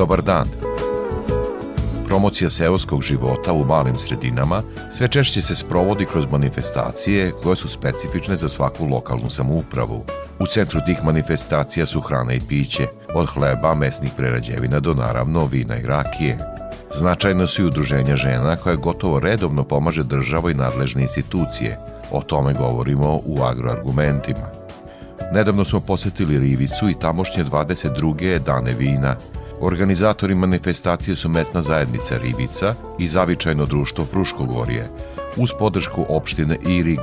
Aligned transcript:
Dobar 0.00 0.22
dan. 0.22 0.48
Promocija 2.06 2.50
seoskog 2.50 3.02
života 3.02 3.52
u 3.52 3.64
malim 3.64 3.98
sredinama 3.98 4.62
sve 4.92 5.08
češće 5.08 5.42
se 5.42 5.54
sprovodi 5.54 6.06
kroz 6.06 6.24
manifestacije 6.30 7.32
koje 7.42 7.56
su 7.56 7.68
specifične 7.68 8.36
za 8.36 8.48
svaku 8.48 8.86
lokalnu 8.86 9.30
samoupravu. 9.30 10.04
U 10.38 10.46
centru 10.46 10.80
tih 10.86 11.04
manifestacija 11.04 11.86
su 11.86 12.00
hrana 12.00 12.32
i 12.32 12.40
piće, 12.48 12.86
od 13.14 13.28
hleba, 13.28 13.74
mesnih 13.74 14.12
prerađevina 14.16 14.80
do 14.80 14.94
naravno 14.94 15.44
vina 15.44 15.76
i 15.76 15.86
rakije. 15.86 16.38
Značajno 16.94 17.46
su 17.46 17.62
i 17.62 17.66
udruženja 17.66 18.16
žena 18.16 18.56
koje 18.56 18.76
gotovo 18.76 19.20
redovno 19.20 19.64
pomaže 19.64 20.02
država 20.02 20.50
i 20.50 20.54
nadležne 20.54 21.02
institucije. 21.02 21.78
O 22.12 22.22
tome 22.22 22.52
govorimo 22.52 23.20
u 23.24 23.42
agroargumentima. 23.42 24.48
Nedavno 25.32 25.64
smo 25.64 25.80
posetili 25.80 26.38
Rivicu 26.38 26.88
i 26.88 26.98
tamošnje 27.00 27.44
22. 27.44 28.38
dane 28.38 28.72
vina– 28.72 29.16
Organizatori 29.60 30.34
manifestacije 30.34 31.16
su 31.16 31.28
mesna 31.28 31.62
zajednica 31.62 32.14
Rivica 32.22 32.74
i 32.98 33.06
zavičajno 33.06 33.66
društvo 33.66 34.04
Fruškogorje, 34.04 34.88
uz 35.36 35.50
podršku 35.58 36.06
opštine 36.08 36.56
Irig. 36.68 37.00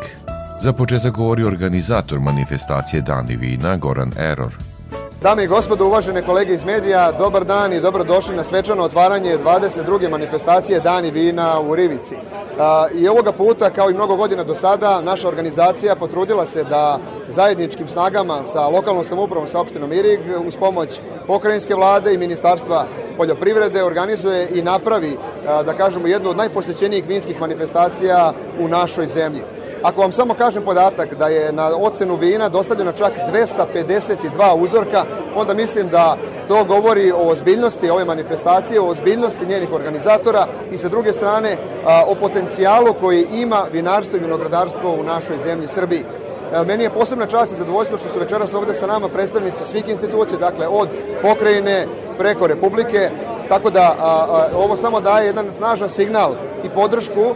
Za 0.64 0.74
početak 0.74 1.14
govori 1.14 1.44
organizator 1.44 2.20
manifestacije 2.20 3.02
Dani 3.02 3.36
vina 3.36 3.78
Goran 3.78 4.12
Eror. 4.18 4.54
Dame 5.22 5.44
i 5.44 5.48
gospodo, 5.48 5.86
uvažene 5.86 6.22
kolege 6.22 6.54
iz 6.54 6.64
medija, 6.64 7.12
dobar 7.12 7.46
dan 7.46 7.74
i 7.74 7.80
dobrodošli 7.80 8.36
na 8.36 8.44
svečano 8.44 8.84
otvaranje 8.84 9.38
22. 9.38 10.10
manifestacije 10.10 10.80
Dani 10.80 11.12
vina 11.12 11.62
u 11.62 11.76
Rivici. 11.76 12.16
I 12.94 13.08
ovoga 13.08 13.32
puta, 13.32 13.70
kao 13.70 13.90
i 13.90 13.94
mnogo 13.94 14.16
godina 14.16 14.44
do 14.44 14.56
sada, 14.56 15.02
naša 15.02 15.28
organizacija 15.28 15.96
potrudila 15.96 16.46
se 16.46 16.64
da 16.64 17.00
zajedničkim 17.30 17.90
snagama 17.90 18.44
sa 18.44 18.68
lokalnom 18.68 19.04
samoupravom 19.04 19.48
sa 19.48 19.60
opštinom 19.60 19.94
Irig 19.94 20.20
uz 20.46 20.56
pomoć 20.56 21.00
pokrajinske 21.28 21.76
vlade 21.76 22.14
i 22.14 22.18
ministarstva 22.18 22.86
poljoprivrede 23.18 23.84
organizuje 23.84 24.48
i 24.54 24.62
napravi, 24.62 25.18
da 25.66 25.74
kažemo, 25.74 26.08
jednu 26.08 26.30
od 26.30 26.38
najposećenijih 26.38 27.08
vinskih 27.08 27.40
manifestacija 27.40 28.34
u 28.60 28.68
našoj 28.68 29.08
zemlji. 29.08 29.42
Ako 29.88 30.02
vam 30.02 30.12
samo 30.12 30.34
kažem 30.34 30.64
podatak 30.64 31.16
da 31.16 31.28
je 31.28 31.52
na 31.52 31.76
ocenu 31.76 32.16
vina 32.16 32.50
dostavljeno 32.50 32.92
čak 32.92 33.14
252 33.34 34.54
uzorka, 34.56 35.04
onda 35.36 35.54
mislim 35.54 35.90
da 35.90 36.18
to 36.48 36.64
govori 36.64 37.12
o 37.12 37.30
ozbiljnosti 37.30 37.90
ove 37.90 38.06
manifestacije, 38.06 38.80
o 38.82 38.88
ozbiljnosti 38.88 39.46
njenih 39.46 39.74
organizatora 39.74 40.48
i 40.72 40.78
sa 40.78 40.90
druge 40.90 41.14
strane 41.14 41.58
o 42.08 42.16
potencijalu 42.16 42.94
koji 43.02 43.28
ima 43.34 43.66
vinarstvo 43.74 44.18
i 44.18 44.22
vinogradarstvo 44.22 44.92
u 44.92 45.04
našoj 45.04 45.38
zemlji 45.38 45.68
Srbiji. 45.68 46.04
Meni 46.68 46.84
je 46.84 46.90
posebna 46.90 47.26
čast 47.26 47.52
i 47.52 47.60
zadovoljstvo 47.60 47.98
što 47.98 48.10
su 48.10 48.20
večeras 48.20 48.54
ovde 48.54 48.74
sa 48.74 48.88
nama 48.88 49.08
predstavnici 49.10 49.66
svih 49.66 49.90
institucija, 49.90 50.40
dakle 50.40 50.68
od 50.68 50.90
pokrajine 51.22 51.88
preko 52.18 52.48
Republike, 52.48 53.10
tako 53.50 53.70
da 53.70 53.96
a, 54.00 54.26
a, 54.30 54.48
ovo 54.56 54.78
samo 54.78 55.02
daje 55.02 55.26
jedan 55.26 55.52
snažan 55.52 55.90
signal 55.90 56.36
i 56.64 56.70
podršku 56.70 57.36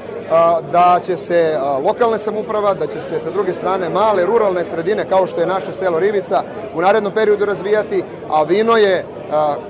da 0.72 1.00
će 1.06 1.18
se 1.18 1.58
lokalne 1.84 2.18
samuprava, 2.20 2.74
da 2.74 2.88
će 2.88 3.02
se 3.02 3.20
sa 3.20 3.30
druge 3.30 3.54
strane 3.54 3.90
male 3.90 4.26
ruralne 4.26 4.66
sredine 4.66 5.06
kao 5.10 5.28
što 5.28 5.42
je 5.42 5.48
naše 5.48 5.74
selo 5.74 6.00
Rivica 6.00 6.44
u 6.76 6.82
narednom 6.82 7.14
periodu 7.14 7.46
razvijati, 7.46 8.04
a 8.30 8.44
vino 8.44 8.78
je 8.78 9.06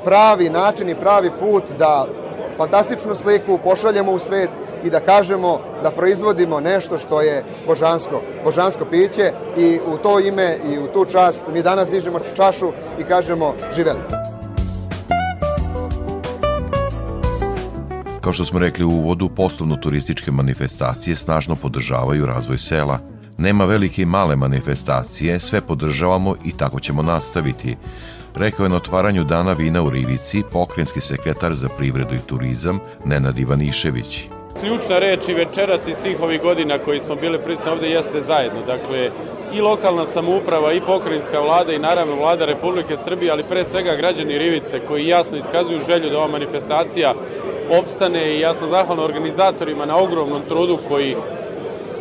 pravi 0.03 0.49
način 0.49 0.89
i 0.89 0.95
pravi 0.95 1.31
put 1.39 1.63
da 1.79 2.05
fantastičnu 2.57 3.15
sliku 3.15 3.59
pošaljemo 3.63 4.11
u 4.11 4.19
svet 4.19 4.49
i 4.83 4.89
da 4.89 4.99
kažemo 4.99 5.59
da 5.83 5.91
proizvodimo 5.91 6.59
nešto 6.59 6.97
što 6.97 7.21
je 7.21 7.43
božansko, 7.67 8.21
božansko 8.43 8.85
piće 8.85 9.31
i 9.57 9.79
u 9.93 9.97
to 9.97 10.19
ime 10.19 10.57
i 10.71 10.79
u 10.79 10.87
tu 10.87 11.05
čast 11.05 11.43
mi 11.53 11.61
danas 11.61 11.89
dižemo 11.89 12.19
čašu 12.35 12.71
i 12.99 13.03
kažemo 13.03 13.53
živeli. 13.75 14.30
Kao 18.21 18.33
što 18.33 18.45
smo 18.45 18.59
rekli 18.59 18.85
u 18.85 18.89
uvodu, 18.89 19.29
poslovno-turističke 19.29 20.31
manifestacije 20.31 21.15
snažno 21.15 21.55
podržavaju 21.55 22.25
razvoj 22.25 22.57
sela. 22.57 22.99
Nema 23.37 23.65
velike 23.65 24.01
i 24.01 24.05
male 24.05 24.35
manifestacije, 24.35 25.39
sve 25.39 25.61
podržavamo 25.61 26.35
i 26.45 26.57
tako 26.57 26.79
ćemo 26.79 27.01
nastaviti. 27.01 27.75
Rekao 28.35 28.63
je 28.63 28.69
na 28.69 28.75
otvaranju 28.75 29.23
Dana 29.23 29.53
vina 29.53 29.81
u 29.83 29.89
Rivici 29.89 30.43
pokrenjski 30.51 31.01
sekretar 31.01 31.53
za 31.53 31.69
privredu 31.77 32.15
i 32.15 32.27
turizam 32.27 32.79
Nenad 33.05 33.37
Ivanišević. 33.37 34.27
Ključna 34.61 34.99
reč 34.99 35.29
i 35.29 35.33
večeras 35.33 35.87
i 35.87 35.93
svih 35.93 36.21
ovih 36.21 36.41
godina 36.41 36.77
koji 36.77 36.99
smo 36.99 37.15
bili 37.15 37.39
prisutni 37.43 37.71
ovde 37.71 37.89
jeste 37.89 38.21
zajedno. 38.21 38.59
Dakle, 38.65 39.11
i 39.53 39.61
lokalna 39.61 40.05
samouprava 40.05 40.73
i 40.73 40.81
pokrajinska 40.81 41.39
vlada 41.39 41.73
i 41.73 41.79
naravno 41.79 42.15
vlada 42.15 42.45
Republike 42.45 42.97
Srbije, 43.03 43.31
ali 43.31 43.43
pre 43.43 43.63
svega 43.63 43.95
građani 43.95 44.37
Rivice 44.37 44.79
koji 44.87 45.07
jasno 45.07 45.37
iskazuju 45.37 45.79
želju 45.87 46.09
da 46.09 46.17
ova 46.17 46.27
manifestacija 46.27 47.13
opstane 47.69 48.35
i 48.35 48.39
ja 48.39 48.53
sam 48.53 48.69
zahvalan 48.69 49.05
organizatorima 49.05 49.85
na 49.85 49.97
ogromnom 49.97 50.41
trudu 50.47 50.77
koji 50.87 51.15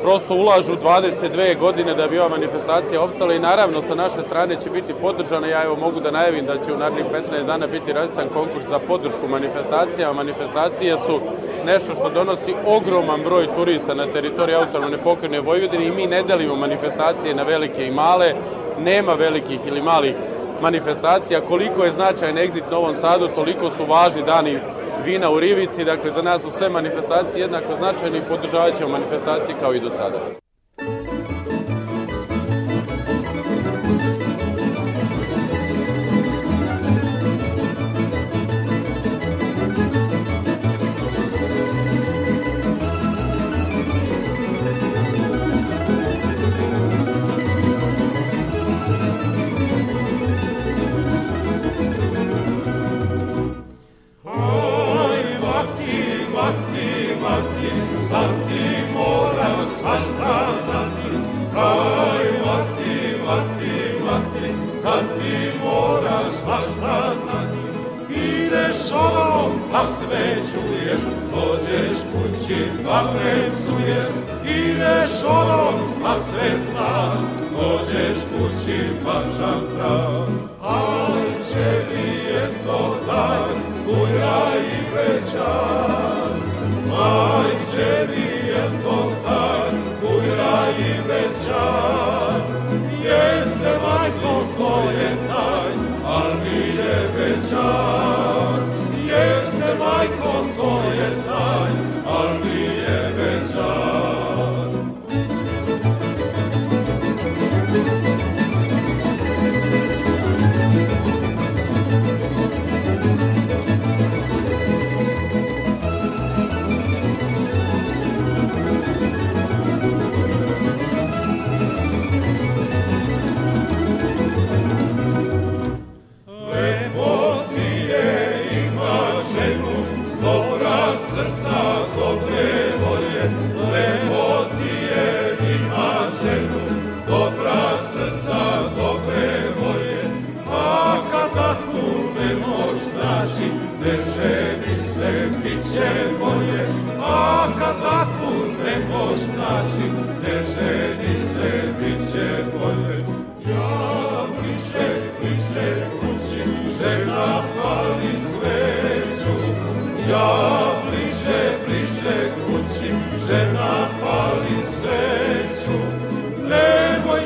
prosto 0.02 0.34
ulažu 0.34 0.72
22 0.72 1.58
godine 1.58 1.94
da 1.94 2.08
bi 2.08 2.18
ova 2.18 2.28
manifestacija 2.28 3.02
opstala 3.02 3.34
i 3.34 3.38
naravno 3.38 3.82
sa 3.82 3.94
naše 3.94 4.22
strane 4.22 4.56
će 4.60 4.70
biti 4.70 4.94
podržana. 5.00 5.46
Ja 5.46 5.64
evo 5.64 5.76
mogu 5.76 6.00
da 6.00 6.10
najavim 6.10 6.46
da 6.46 6.58
će 6.64 6.72
u 6.72 6.78
narednih 6.78 7.04
15 7.32 7.46
dana 7.46 7.66
biti 7.66 7.92
razisan 7.92 8.28
konkurs 8.28 8.66
za 8.68 8.78
podršku 8.78 9.28
manifestacija. 9.28 10.12
Manifestacije 10.12 10.96
su 10.96 11.20
nešto 11.66 11.94
što 11.94 12.10
donosi 12.10 12.54
ogroman 12.66 13.20
broj 13.24 13.46
turista 13.56 13.94
na 13.94 14.06
teritoriji 14.06 14.56
autonomne 14.56 14.98
pokrene 14.98 15.40
Vojvodine 15.40 15.86
i 15.86 15.90
mi 15.90 16.06
ne 16.06 16.22
delimo 16.22 16.56
manifestacije 16.56 17.34
na 17.34 17.42
velike 17.42 17.86
i 17.86 17.90
male. 17.90 18.34
Nema 18.78 19.14
velikih 19.14 19.60
ili 19.66 19.82
malih 19.82 20.14
manifestacija. 20.62 21.40
Koliko 21.40 21.84
je 21.84 21.92
značajan 21.92 22.38
egzit 22.38 22.70
Novom 22.70 22.94
Sadu, 22.94 23.28
toliko 23.28 23.70
su 23.70 23.84
važni 23.88 24.22
dani 24.22 24.58
vina 25.04 25.30
u 25.30 25.40
Rivici, 25.40 25.84
dakle 25.84 26.10
za 26.10 26.22
nas 26.22 26.42
su 26.42 26.50
sve 26.50 26.68
manifestacije 26.68 27.40
jednako 27.42 27.74
značajne 27.78 28.18
i 28.18 28.28
podržavat 28.28 28.78
ćemo 28.78 28.90
manifestacije 28.90 29.56
kao 29.60 29.74
i 29.74 29.80
do 29.80 29.90
sada. 29.90 30.49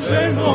Nazareno 0.05 0.54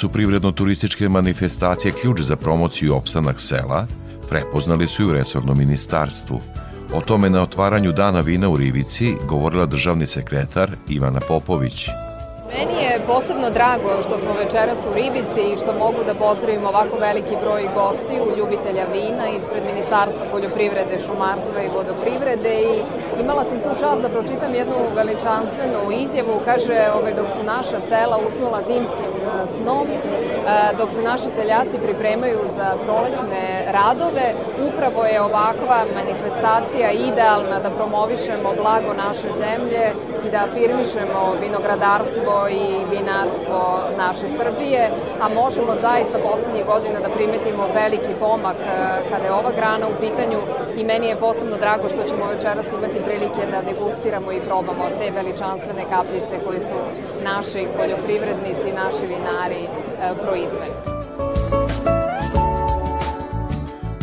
su 0.00 0.08
privredno-turističke 0.08 1.08
manifestacije 1.08 1.92
ključ 1.92 2.20
za 2.20 2.36
promociju 2.36 2.88
i 2.88 2.90
opstanak 2.90 3.40
sela, 3.40 3.86
prepoznali 4.28 4.88
su 4.88 5.02
i 5.02 5.06
u 5.06 5.12
resornom 5.12 5.58
ministarstvu. 5.58 6.40
O 6.92 7.00
tome 7.00 7.30
na 7.30 7.42
otvaranju 7.42 7.92
Dana 7.92 8.20
vina 8.20 8.48
u 8.48 8.56
Rivici 8.56 9.14
govorila 9.28 9.66
državni 9.66 10.06
sekretar 10.06 10.70
Ivana 10.88 11.20
Popović. 11.28 11.88
Meni 12.52 12.82
je 12.82 12.99
posebno 13.06 13.50
drago 13.50 14.02
što 14.04 14.18
smo 14.18 14.32
večeras 14.44 14.78
u 14.90 14.94
Ribici 14.94 15.42
i 15.46 15.58
što 15.60 15.72
mogu 15.84 16.00
da 16.06 16.14
pozdravim 16.14 16.64
ovako 16.66 16.96
veliki 17.08 17.36
broj 17.44 17.64
gostiju, 17.80 18.36
ljubitelja 18.38 18.84
vina 18.96 19.24
ispred 19.28 19.62
Ministarstva 19.70 20.24
poljoprivrede, 20.32 20.96
šumarstva 21.06 21.58
i 21.62 21.72
vodoprivrede 21.76 22.54
i 22.70 22.74
imala 23.22 23.44
sam 23.44 23.58
tu 23.64 23.70
čast 23.80 24.00
da 24.02 24.08
pročitam 24.08 24.54
jednu 24.54 24.76
veličanstvenu 24.98 25.80
izjavu, 26.04 26.34
kaže 26.44 26.78
ove, 26.98 27.10
dok 27.20 27.28
su 27.36 27.42
naša 27.54 27.78
sela 27.88 28.16
usnula 28.26 28.60
zimskim 28.70 29.12
e, 29.18 29.28
snom, 29.56 29.86
e, 29.90 29.96
dok 30.78 30.90
se 30.90 31.02
naši 31.02 31.28
seljaci 31.36 31.76
pripremaju 31.86 32.40
za 32.56 32.68
prolećne 32.86 33.44
radove, 33.78 34.26
upravo 34.68 35.00
je 35.04 35.22
ovakva 35.28 35.78
manifestacija 36.00 36.88
idealna 36.90 37.56
da 37.64 37.70
promovišemo 37.78 38.48
blago 38.62 38.92
naše 39.06 39.28
zemlje 39.42 39.84
i 40.26 40.30
da 40.32 40.38
afirmišemo 40.48 41.20
vinogradarstvo 41.40 42.34
i 42.48 42.89
vinarstvo 42.96 43.60
naše 44.04 44.26
Srbije, 44.38 44.82
a 45.22 45.26
možemo 45.40 45.72
zaista 45.86 46.16
poslednjih 46.28 46.64
godina 46.72 46.98
da 47.04 47.14
primetimo 47.16 47.74
veliki 47.80 48.12
pomak 48.24 48.56
e, 48.60 48.66
kada 49.10 49.24
je 49.26 49.32
ova 49.40 49.52
grana 49.58 49.86
u 49.88 50.00
pitanju 50.04 50.38
i 50.80 50.82
meni 50.90 51.06
je 51.06 51.22
posebno 51.26 51.56
drago 51.64 51.88
što 51.92 52.02
ćemo 52.08 52.32
večeras 52.34 52.66
imati 52.78 53.04
prilike 53.06 53.42
da 53.52 53.66
degustiramo 53.68 54.32
i 54.32 54.44
probamo 54.48 54.84
te 54.98 55.06
veličanstvene 55.18 55.84
kapljice 55.94 56.34
koje 56.44 56.60
su 56.60 56.78
naši 57.30 57.62
poljoprivrednici, 57.76 58.78
naši 58.82 59.04
vinari 59.12 59.62
e, 59.64 59.68
proizveli. 60.24 60.74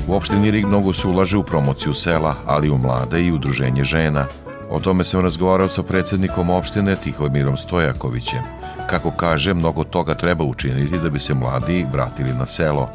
U 0.10 0.16
opštini 0.16 0.52
Rig 0.52 0.66
mnogo 0.66 0.94
se 0.94 1.08
ulaže 1.08 1.38
u 1.38 1.44
promociju 1.44 1.94
sela, 1.94 2.36
ali 2.46 2.70
u 2.70 2.78
mlade 2.78 3.20
i 3.22 3.32
udruženje 3.32 3.84
žena– 3.84 4.26
O 4.70 4.80
tome 4.80 5.04
sam 5.04 5.22
razgovarao 5.22 5.70
sa 5.70 5.84
predsednikom 5.84 6.50
opštine 6.50 6.96
Tihomirom 6.96 7.58
Stojakovićem. 7.58 8.40
Kako 8.88 9.12
kaže, 9.12 9.54
mnogo 9.54 9.84
toga 9.84 10.14
treba 10.14 10.44
učiniti 10.44 11.00
da 11.00 11.10
bi 11.10 11.20
se 11.20 11.34
mladi 11.34 11.86
vratili 11.94 12.34
na 12.34 12.46
selo. 12.46 12.90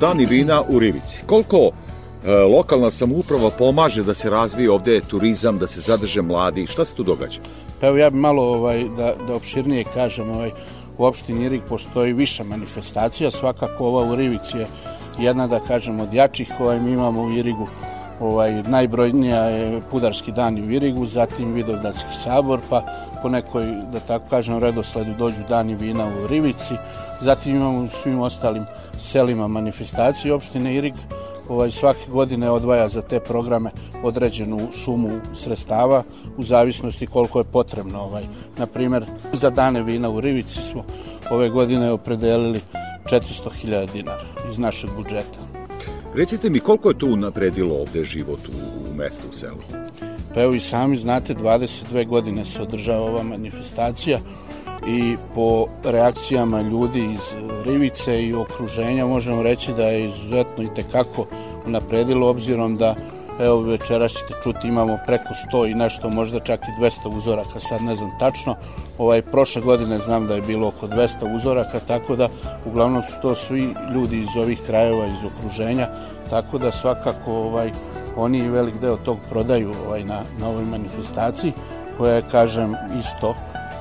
Dani 0.00 0.26
vina 0.26 0.62
u 0.68 0.78
Rivici. 0.78 1.22
Koliko 1.26 1.56
e, 1.56 2.30
lokalna 2.32 2.90
samouprava 2.90 3.50
pomaže 3.50 4.04
da 4.04 4.14
se 4.14 4.30
razvije 4.30 4.70
ovde 4.70 5.00
turizam, 5.00 5.58
da 5.58 5.66
se 5.66 5.80
zadrže 5.80 6.22
mladi? 6.22 6.66
Šta 6.66 6.84
se 6.84 6.94
tu 6.94 7.02
događa? 7.02 7.40
Pa 7.80 7.86
evo 7.86 7.96
ja 7.96 8.10
bih 8.10 8.20
malo 8.20 8.42
ovaj, 8.42 8.84
da, 8.96 9.14
da 9.26 9.34
opširnije 9.34 9.84
kažem, 9.94 10.30
ovaj, 10.30 10.50
u 10.98 11.04
opštini 11.04 11.44
Irig 11.44 11.62
postoji 11.68 12.12
više 12.12 12.44
manifestacija, 12.44 13.30
svakako 13.30 13.86
ova 13.86 14.12
u 14.12 14.16
Rivici 14.16 14.58
je 14.58 14.66
jedna 15.18 15.46
da 15.46 15.60
kažem 15.60 16.00
od 16.00 16.14
jačih, 16.14 16.50
ovaj, 16.60 16.80
mi 16.80 16.92
imamo 16.92 17.22
u 17.22 17.32
Irigu 17.32 17.68
ovaj, 18.22 18.62
najbrojnija 18.62 19.44
je 19.44 19.80
Pudarski 19.90 20.32
dan 20.32 20.58
u 20.58 20.66
Virigu, 20.66 21.06
zatim 21.06 21.52
Vidovdanski 21.52 22.14
sabor, 22.24 22.60
pa 22.70 22.82
po 23.22 23.28
nekoj, 23.28 23.64
da 23.92 24.00
tako 24.00 24.28
kažem, 24.30 24.58
redosledu 24.58 25.14
dođu 25.18 25.42
dani 25.48 25.74
vina 25.74 26.04
u 26.06 26.26
Rivici, 26.26 26.74
zatim 27.20 27.56
imamo 27.56 27.78
u 27.78 27.88
svim 27.88 28.20
ostalim 28.20 28.64
selima 28.98 29.48
manifestacije 29.48 30.34
opštine 30.34 30.74
Irig, 30.74 30.94
ovaj, 31.48 31.70
svake 31.70 32.10
godine 32.10 32.50
odvaja 32.50 32.88
za 32.88 33.02
te 33.02 33.20
programe 33.20 33.70
određenu 34.02 34.68
sumu 34.72 35.10
sredstava 35.34 36.02
u 36.36 36.42
zavisnosti 36.42 37.06
koliko 37.06 37.38
je 37.38 37.44
potrebno. 37.44 38.00
Ovaj. 38.00 38.22
Naprimer, 38.58 39.04
za 39.32 39.50
dane 39.50 39.82
vina 39.82 40.10
u 40.10 40.20
Rivici 40.20 40.62
smo 40.62 40.84
ove 41.30 41.48
godine 41.48 41.92
opredelili 41.92 42.60
400.000 43.04 43.92
dinara 43.92 44.24
iz 44.50 44.58
našeg 44.58 44.90
budžeta. 44.96 45.51
Recite 46.14 46.50
mi 46.50 46.60
koliko 46.60 46.88
je 46.88 46.98
tu 46.98 47.16
napredilo 47.16 47.74
ovde 47.74 48.04
život 48.04 48.40
u, 48.48 48.90
u 48.90 48.96
mestu, 48.96 49.22
u 49.30 49.34
selu? 49.34 49.58
Pa 50.34 50.42
evo 50.42 50.54
i 50.54 50.60
sami 50.60 50.96
znate, 50.96 51.34
22 51.34 52.06
godine 52.06 52.44
se 52.44 52.62
održava 52.62 53.02
ova 53.02 53.22
manifestacija 53.22 54.18
i 54.88 55.16
po 55.34 55.66
reakcijama 55.84 56.60
ljudi 56.60 57.12
iz 57.12 57.20
Rivice 57.64 58.22
i 58.22 58.34
okruženja 58.34 59.06
možemo 59.06 59.42
reći 59.42 59.72
da 59.72 59.82
je 59.82 60.06
izuzetno 60.06 60.64
i 60.64 60.74
tekako 60.74 61.26
napredilo 61.66 62.28
obzirom 62.28 62.76
da 62.76 62.94
Evo 63.42 63.60
večera 63.60 64.08
ćete 64.08 64.34
čuti 64.42 64.68
imamo 64.68 64.98
preko 65.06 65.34
100 65.52 65.70
i 65.70 65.74
nešto, 65.74 66.10
možda 66.10 66.40
čak 66.40 66.60
i 66.60 66.80
200 66.80 67.16
uzoraka, 67.16 67.60
sad 67.60 67.82
ne 67.82 67.96
znam 67.96 68.10
tačno. 68.18 68.54
Ovaj, 68.98 69.22
prošle 69.22 69.62
godine 69.62 69.98
znam 69.98 70.26
da 70.26 70.34
je 70.34 70.42
bilo 70.42 70.68
oko 70.68 70.86
200 70.86 71.34
uzoraka, 71.36 71.80
tako 71.80 72.16
da 72.16 72.28
uglavnom 72.66 73.02
su 73.02 73.12
to 73.22 73.34
svi 73.34 73.74
ljudi 73.94 74.20
iz 74.20 74.36
ovih 74.36 74.60
krajeva, 74.66 75.06
iz 75.06 75.24
okruženja, 75.24 75.88
tako 76.30 76.58
da 76.58 76.72
svakako 76.72 77.32
ovaj, 77.32 77.70
oni 78.16 78.50
velik 78.50 78.80
deo 78.80 78.96
tog 78.96 79.18
prodaju 79.30 79.72
ovaj, 79.86 80.04
na, 80.04 80.20
na 80.40 80.48
ovoj 80.48 80.64
manifestaciji, 80.64 81.52
koja 81.98 82.14
je, 82.14 82.22
kažem, 82.30 82.74
isto 83.00 83.34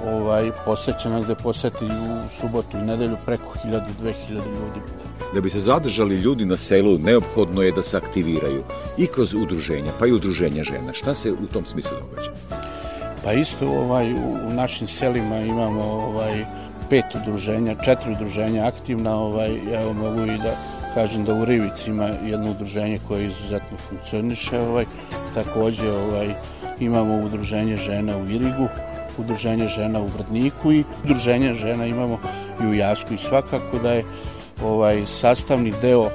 ovaj, 0.05 0.51
posećena 0.65 1.21
gde 1.21 1.35
poseti 1.35 1.85
u 1.85 2.29
subotu 2.39 2.77
i 2.77 2.81
nedelju 2.81 3.17
preko 3.25 3.55
1000-2000 3.65 4.29
ljudi. 4.29 4.81
Da 5.33 5.41
bi 5.41 5.49
se 5.49 5.59
zadržali 5.59 6.15
ljudi 6.15 6.45
na 6.45 6.57
selu, 6.57 6.97
neophodno 6.97 7.61
je 7.61 7.71
da 7.71 7.81
se 7.81 7.97
aktiviraju 7.97 8.63
i 8.97 9.07
kroz 9.07 9.33
udruženja, 9.33 9.91
pa 9.99 10.07
i 10.07 10.11
udruženja 10.11 10.63
žena. 10.63 10.93
Šta 10.93 11.13
se 11.13 11.31
u 11.31 11.47
tom 11.53 11.65
smislu 11.65 11.97
događa? 11.99 12.31
Pa 13.23 13.33
isto 13.33 13.69
ovaj, 13.69 14.13
u, 14.13 14.47
u 14.47 14.53
našim 14.53 14.87
selima 14.87 15.39
imamo 15.39 15.83
ovaj, 15.83 16.45
pet 16.89 17.05
udruženja, 17.21 17.75
četiri 17.85 18.11
udruženja 18.11 18.65
aktivna, 18.65 19.15
ovaj, 19.15 19.49
evo 19.81 19.93
mogu 19.93 20.21
i 20.21 20.37
da 20.37 20.55
kažem 20.93 21.25
da 21.25 21.33
u 21.33 21.45
Rivici 21.45 21.89
ima 21.89 22.05
jedno 22.05 22.51
udruženje 22.51 22.99
koje 23.07 23.25
izuzetno 23.25 23.77
funkcioniše, 23.77 24.59
ovaj, 24.59 24.85
takođe 25.33 25.91
ovaj, 25.91 26.33
imamo 26.79 27.23
udruženje 27.23 27.77
žena 27.77 28.17
u 28.17 28.25
Irigu, 28.25 28.67
udruženje 29.21 29.67
žena 29.67 30.01
u 30.01 30.07
Vrdniku 30.07 30.71
i 30.71 30.83
udruženje 31.03 31.53
žena 31.53 31.85
imamo 31.85 32.19
i 32.63 32.65
u 32.65 32.73
Jasku. 32.73 33.13
I 33.13 33.17
svakako 33.17 33.77
da 33.83 33.91
je 33.93 34.03
ovaj 34.63 35.03
sastavni 35.05 35.73
deo 35.81 36.05
e, 36.05 36.11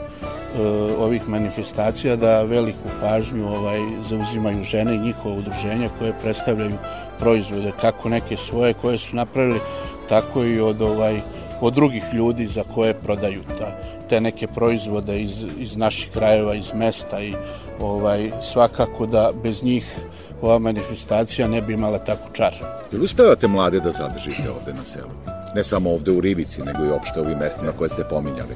ovih 0.98 1.28
manifestacija 1.28 2.16
da 2.16 2.42
veliku 2.42 2.88
pažnju 3.00 3.48
ovaj 3.48 3.80
zauzimaju 4.08 4.64
žene 4.64 4.94
i 4.94 4.98
njihova 4.98 5.34
udruženja 5.34 5.88
koje 5.98 6.12
predstavljaju 6.22 6.78
proizvode 7.18 7.72
kako 7.80 8.08
neke 8.08 8.36
svoje 8.36 8.74
koje 8.74 8.98
su 8.98 9.16
napravili 9.16 9.60
tako 10.08 10.44
i 10.44 10.60
od 10.60 10.82
ovaj 10.82 11.20
od 11.60 11.74
drugih 11.74 12.02
ljudi 12.12 12.46
za 12.46 12.62
koje 12.74 12.94
prodaju 12.94 13.42
ta, 13.58 13.78
te 14.08 14.20
neke 14.20 14.46
proizvode 14.46 15.20
iz, 15.20 15.44
iz 15.58 15.76
naših 15.76 16.10
krajeva, 16.12 16.54
iz 16.54 16.72
mesta 16.74 17.20
i 17.20 17.34
ovaj 17.80 18.30
svakako 18.40 19.06
da 19.06 19.32
bez 19.42 19.62
njih 19.62 19.96
ova 20.42 20.58
manifestacija 20.58 21.48
ne 21.48 21.60
bi 21.62 21.72
imala 21.72 21.98
tako 21.98 22.32
čar. 22.32 22.54
Jel 22.92 23.02
uspevate 23.02 23.48
mlade 23.48 23.80
da 23.80 23.90
zadržite 23.90 24.50
ovde 24.50 24.72
na 24.72 24.84
selu? 24.84 25.10
Ne 25.54 25.64
samo 25.64 25.90
ovde 25.90 26.10
u 26.10 26.20
Rivici, 26.20 26.62
nego 26.62 26.84
i 26.84 26.90
opšte 26.90 27.20
ovim 27.20 27.38
mestima 27.38 27.72
koje 27.72 27.88
ste 27.88 28.04
pominjali. 28.10 28.54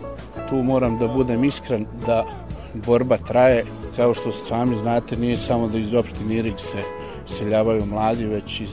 Tu 0.48 0.56
moram 0.56 0.98
da 0.98 1.08
budem 1.08 1.44
iskren 1.44 1.86
da 2.06 2.24
borba 2.74 3.16
traje, 3.16 3.64
kao 3.96 4.14
što 4.14 4.32
sami 4.32 4.76
znate, 4.76 5.16
nije 5.16 5.36
samo 5.36 5.68
da 5.68 5.78
iz 5.78 5.94
opštine 5.94 6.34
Irig 6.34 6.58
se 6.58 6.78
seljavaju 7.26 7.86
mladi, 7.86 8.26
već 8.26 8.60
iz, 8.60 8.72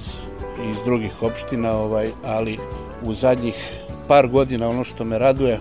iz 0.71 0.77
drugih 0.85 1.23
opština, 1.23 1.71
ovaj, 1.71 2.09
ali 2.25 2.57
u 3.03 3.13
zadnjih 3.13 3.55
par 4.07 4.27
godina 4.27 4.69
ono 4.69 4.83
što 4.83 5.05
me 5.05 5.17
raduje, 5.17 5.59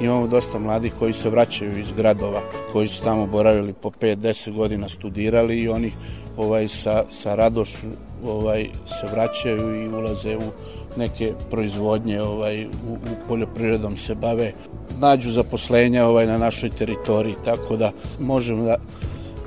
imamo 0.00 0.26
dosta 0.26 0.58
mladih 0.58 0.92
koji 0.98 1.12
se 1.12 1.30
vraćaju 1.30 1.78
iz 1.78 1.92
gradova, 1.92 2.42
koji 2.72 2.88
su 2.88 3.02
tamo 3.02 3.26
boravili 3.26 3.72
po 3.72 3.90
5-10 3.90 4.52
godina 4.52 4.88
studirali 4.88 5.60
i 5.60 5.68
oni 5.68 5.92
ovaj 6.36 6.68
sa, 6.68 7.04
sa 7.10 7.34
radošću 7.34 7.86
ovaj 8.24 8.68
se 8.86 9.06
vraćaju 9.12 9.82
i 9.82 9.88
ulaze 9.88 10.36
u 10.36 10.50
neke 10.96 11.32
proizvodnje 11.50 12.22
ovaj 12.22 12.64
u, 12.64 12.92
u 12.92 13.28
poljoprivredom 13.28 13.96
se 13.96 14.14
bave 14.14 14.52
nađu 14.98 15.30
zaposlenja 15.30 16.06
ovaj 16.06 16.26
na 16.26 16.38
našoj 16.38 16.70
teritoriji 16.70 17.34
tako 17.44 17.76
da 17.76 17.92
možemo 18.20 18.64
da 18.64 18.76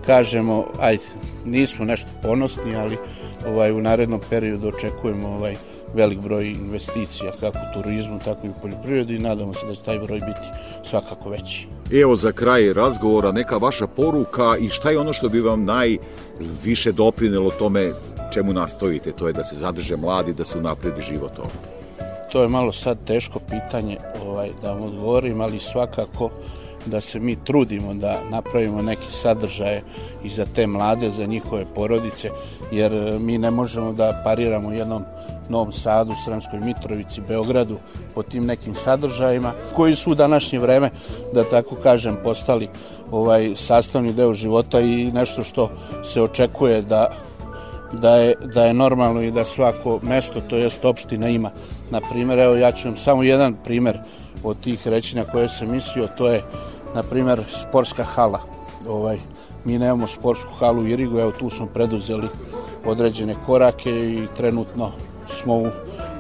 kažemo 0.06 0.66
ajde 0.80 1.04
nismo 1.46 1.86
nešto 1.86 2.10
ponosni 2.22 2.76
ali 2.76 2.98
ovaj 3.48 3.72
u 3.72 3.82
narednom 3.82 4.22
periodu 4.30 4.68
očekujemo 4.68 5.28
ovaj 5.28 5.56
velik 5.96 6.20
broj 6.20 6.48
investicija 6.48 7.32
kako 7.40 7.58
u 7.58 7.74
turizmu, 7.74 8.20
tako 8.26 8.48
i 8.48 8.50
u 8.50 8.54
poljoprivredi 8.62 9.16
i 9.16 9.20
nadamo 9.20 9.54
se 9.54 9.66
da 9.66 9.76
će 9.76 9.82
taj 9.82 10.00
broj 10.00 10.20
biti 10.20 10.48
svakako 10.84 11.30
veći. 11.30 11.68
Evo 11.92 12.16
za 12.16 12.32
kraj 12.32 12.74
razgovora 12.74 13.32
neka 13.32 13.58
vaša 13.58 13.88
poruka 13.88 14.58
i 14.60 14.70
šta 14.70 14.90
je 14.90 15.00
ono 15.00 15.14
što 15.14 15.30
bi 15.30 15.42
vam 15.42 15.64
najviše 15.64 16.92
doprinelo 16.92 17.52
tome 17.52 17.94
čemu 18.34 18.54
nastojite, 18.54 19.12
to 19.12 19.28
je 19.28 19.34
da 19.34 19.44
se 19.44 19.56
zadrže 19.56 19.98
mladi, 19.98 20.34
da 20.34 20.44
se 20.44 20.58
unapredi 20.58 21.02
život 21.02 21.40
ovde. 21.40 21.76
To 22.32 22.42
je 22.42 22.50
malo 22.50 22.72
sad 22.72 22.98
teško 23.08 23.40
pitanje 23.40 23.98
ovaj, 24.26 24.50
da 24.62 24.72
vam 24.72 24.82
odgovorim, 24.82 25.42
ali 25.42 25.60
svakako 25.60 26.30
da 26.86 27.02
se 27.02 27.20
mi 27.20 27.36
trudimo 27.36 27.94
da 27.94 28.20
napravimo 28.30 28.82
neke 28.82 29.12
sadržaje 29.12 29.84
i 30.24 30.30
za 30.30 30.46
te 30.56 30.68
mlade, 30.68 31.10
za 31.12 31.26
njihove 31.26 31.66
porodice, 31.76 32.30
jer 32.72 32.94
e, 32.94 33.20
mi 33.20 33.38
ne 33.38 33.52
možemo 33.52 33.94
da 33.94 34.22
pariramo 34.24 34.72
jednom 34.72 35.04
Novom 35.50 35.72
Sadu, 35.72 36.14
Sremskoj 36.26 36.60
Mitrovici, 36.60 37.22
Beogradu 37.22 37.78
po 38.16 38.24
tim 38.24 38.46
nekim 38.46 38.76
sadržajima 38.76 39.52
koji 39.76 39.96
su 39.96 40.12
u 40.12 40.16
današnje 40.16 40.60
vreme, 40.60 40.90
da 41.34 41.44
tako 41.44 41.76
kažem, 41.76 42.18
postali 42.24 42.70
ovaj 43.12 43.52
sastavni 43.56 44.14
deo 44.14 44.34
života 44.34 44.80
i 44.80 45.12
nešto 45.12 45.44
što 45.44 45.70
se 46.04 46.22
očekuje 46.22 46.82
da 46.82 47.26
da 47.94 48.16
je, 48.16 48.34
da 48.54 48.66
je 48.66 48.74
normalno 48.74 49.22
i 49.22 49.32
da 49.32 49.46
svako 49.46 50.00
mesto, 50.04 50.42
to 50.42 50.56
jest 50.56 50.86
opština 50.86 51.30
ima. 51.30 51.52
Na 51.92 52.02
primjer, 52.12 52.40
evo 52.40 52.56
ja 52.56 52.72
ću 52.72 52.88
vam 52.88 52.98
samo 52.98 53.24
jedan 53.24 53.54
primer 53.64 54.00
od 54.44 54.60
tih 54.60 54.88
reći 54.88 55.16
na 55.16 55.24
koje 55.24 55.50
sam 55.50 55.72
mislio, 55.72 56.08
to 56.18 56.28
je 56.28 56.44
na 56.96 57.04
primjer 57.04 57.44
sportska 57.48 58.04
hala. 58.04 58.40
Ovaj, 58.88 59.18
mi 59.66 59.78
nemamo 59.78 60.08
sportsku 60.08 60.54
halu 60.60 60.82
u 60.82 60.88
Irigu, 60.88 61.20
evo 61.20 61.32
tu 61.32 61.50
smo 61.50 61.66
preduzeli 61.66 62.28
određene 62.86 63.36
korake 63.46 63.92
i 63.92 64.28
trenutno 64.38 64.92
smo 65.28 65.58
u 65.58 65.68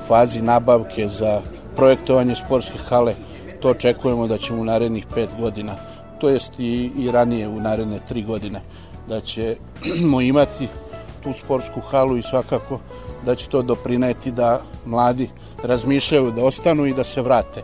fazi 0.08 0.42
nabavke 0.42 1.08
za 1.10 1.42
projektovanje 1.76 2.36
sportske 2.36 2.78
hale. 2.90 3.14
To 3.60 3.70
očekujemo 3.70 4.28
da 4.28 4.38
ćemo 4.38 4.62
u 4.62 4.66
narednih 4.66 5.06
pet 5.16 5.30
godina, 5.40 5.76
to 6.20 6.30
jest 6.30 6.60
i, 6.60 6.92
i 6.98 7.12
ranije 7.12 7.48
u 7.48 7.60
naredne 7.60 8.00
tri 8.08 8.24
godine, 8.24 8.62
da 9.08 9.22
ćemo 9.22 10.22
imati 10.32 10.68
tu 11.24 11.34
sportsku 11.34 11.82
halu 11.82 12.18
i 12.18 12.24
svakako 12.24 12.80
da 13.26 13.36
će 13.36 13.48
to 13.50 13.62
doprineti 13.62 14.32
da 14.32 14.62
mladi 14.86 15.30
razmišljaju 15.64 16.32
da 16.32 16.46
ostanu 16.46 16.86
i 16.86 16.94
da 16.94 17.04
se 17.04 17.22
vrate 17.22 17.64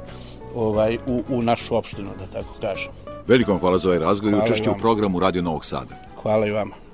ovaj 0.56 0.98
u, 1.08 1.24
u 1.30 1.42
našu 1.42 1.76
opštinu, 1.76 2.10
da 2.20 2.26
tako 2.26 2.54
kažem. 2.62 2.92
Veliko 3.28 3.52
vam 3.52 3.60
hvala 3.60 3.78
za 3.78 3.90
ovaj 3.90 4.00
razgovor 4.00 4.34
i 4.40 4.44
učešće 4.44 4.70
u 4.70 4.78
programu 4.82 5.20
Radio 5.20 5.42
Novog 5.42 5.66
Sada. 5.66 5.96
Hvala 6.22 6.48
i 6.48 6.52
vama. 6.52 6.91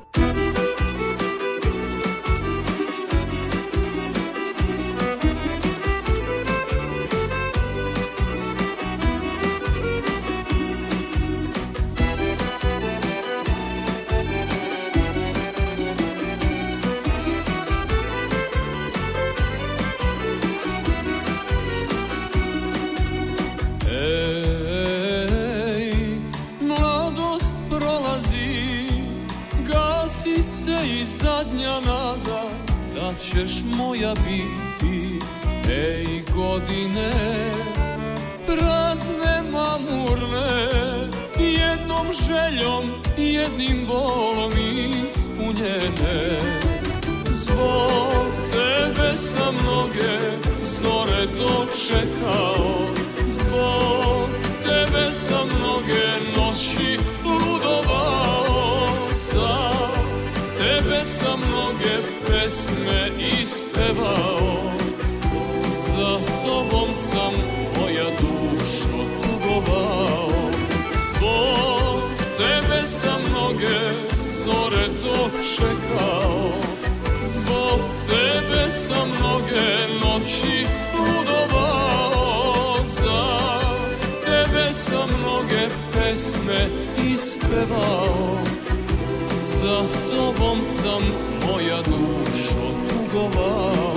Jednim 43.48 43.86
bolom 43.88 44.52
ispunjene. 45.06 46.40
Zbog 47.30 48.28
tebe 48.52 49.16
sam 49.16 49.56
mnoge 49.56 50.20
zore 50.62 51.26
dočekao. 51.26 52.88
Zbog 53.28 54.30
tebe 54.66 55.12
sam 55.12 55.48
mnoge 55.60 56.06
noći 56.38 57.00
ludovao. 57.26 58.88
Za 59.12 59.60
tebe 60.58 61.04
sam 61.04 61.40
mnoge 61.48 61.98
pesme 62.28 63.10
ispevao. 63.42 64.74
Za 65.88 66.20
tobom 66.46 66.94
sam 66.94 67.34
moja 67.80 68.06
dušo 68.10 68.98
tugovao 69.22 70.28
Zbog 70.96 72.18
tebe 72.38 72.84
sam 72.84 73.17
mnoge 73.58 73.80
zore 74.44 74.88
dočekao. 75.04 76.52
Zbog 77.22 77.80
tebe 78.10 78.70
sam 78.70 79.10
mnoge 79.20 79.88
noći 80.02 80.68
ludovao 80.98 82.78
Za 82.84 83.60
tebe 84.26 84.70
sam 84.74 85.10
mnoge 85.20 85.68
pesme 85.94 86.68
ispevao. 87.12 88.38
Za 89.62 89.84
tobom 90.12 90.62
sam 90.62 91.04
moja 91.48 91.78
dušo 91.82 92.72
tugovao 92.90 93.97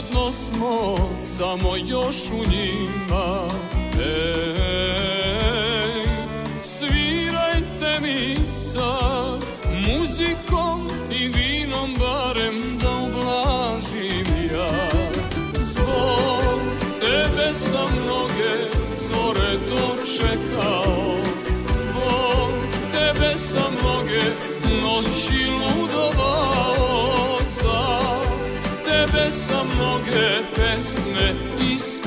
zajedno 0.00 0.32
smo, 0.32 0.96
samo 1.18 1.76
još 1.76 2.16
u 2.30 2.50
njima. 2.50 3.48
Ej, 4.00 4.99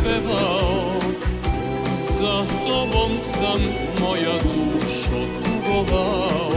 ispevao 0.04 1.00
Za 1.94 2.46
tobom 2.68 3.18
sam 3.18 3.62
moja 4.02 4.34
dušo 4.34 5.26
tugovao 5.44 6.52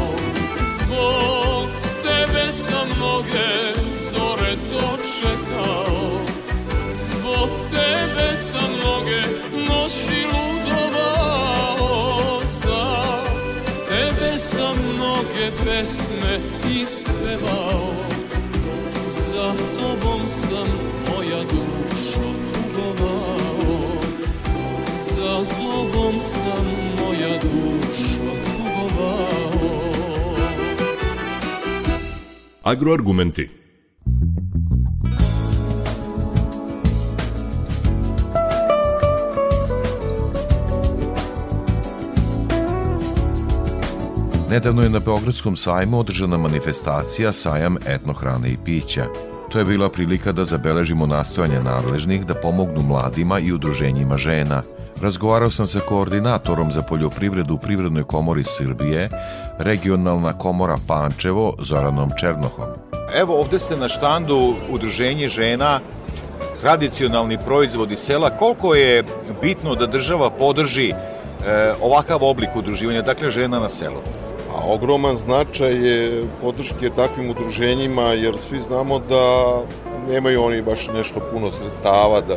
Zbog 0.61 1.69
tebe 2.03 2.53
sam 2.53 2.89
mnoge 2.97 3.73
zore 4.11 4.57
dočekao. 4.71 6.21
Zbog 6.91 7.49
tebe 7.71 8.37
sam 8.37 8.71
mnoge 8.79 9.23
noći 9.53 10.27
ludovao. 10.33 11.21
Za 12.45 13.23
tebe 13.89 14.39
sam 14.39 14.77
mnoge 14.95 15.51
pesme 15.65 16.41
ispevao 16.71 17.86
Agroargumenti. 32.67 33.49
Nedavno 44.51 44.83
je 44.83 44.91
na 44.91 44.99
Beogradskom 44.99 45.57
sajmu 45.57 45.99
održana 45.99 46.37
manifestacija 46.37 47.33
Sajam 47.33 47.77
etnohrane 47.87 48.49
i 48.49 48.57
pića. 48.65 49.07
To 49.49 49.59
je 49.59 49.65
bila 49.65 49.89
prilika 49.89 50.33
da 50.33 50.45
zabeležimo 50.45 51.07
nastojanje 51.07 51.61
nadležnih 51.61 52.27
da 52.27 52.35
pomognu 52.35 52.83
mladima 52.83 53.39
i 53.39 53.53
udruženjima 53.53 54.17
žena. 54.19 54.63
Razgovarao 55.03 55.51
sam 55.51 55.67
sa 55.67 55.81
koordinatorom 55.81 56.73
za 56.73 56.83
poljoprivredu 56.83 57.55
u 57.55 57.59
Privrednoj 57.59 58.03
komori 58.03 58.45
Srbije, 58.45 59.09
regionalna 59.59 60.33
komora 60.33 60.77
Pančevo, 60.89 61.55
Zoranom 61.59 62.11
Černohom. 62.21 62.67
Evo 63.15 63.41
ovde 63.41 63.59
ste 63.59 63.77
na 63.77 63.89
štandu 63.89 64.55
Udruženje 64.71 65.29
žena, 65.29 65.81
tradicionalni 66.61 67.39
proizvodi 67.39 67.97
sela. 67.97 68.31
Koliko 68.31 68.75
je 68.75 69.05
bitno 69.43 69.75
da 69.75 69.87
država 69.87 70.31
podrži 70.31 70.91
e, 70.91 70.95
ovakav 71.81 72.25
oblik 72.25 72.57
udruživanja, 72.57 73.03
dakle 73.03 73.31
žena 73.31 73.61
na 73.61 73.69
selu? 73.69 74.01
A 74.55 74.73
ogroman 74.73 75.17
značaj 75.17 75.73
je 75.73 76.25
podrške 76.41 76.91
takvim 76.97 77.31
udruženjima, 77.31 78.03
jer 78.03 78.35
svi 78.37 78.61
znamo 78.61 78.99
da 78.99 79.57
nemaju 80.09 80.43
oni 80.43 80.63
baš 80.63 80.89
nešto 80.95 81.21
puno 81.33 81.53
sredstava 81.53 82.21
da, 82.21 82.35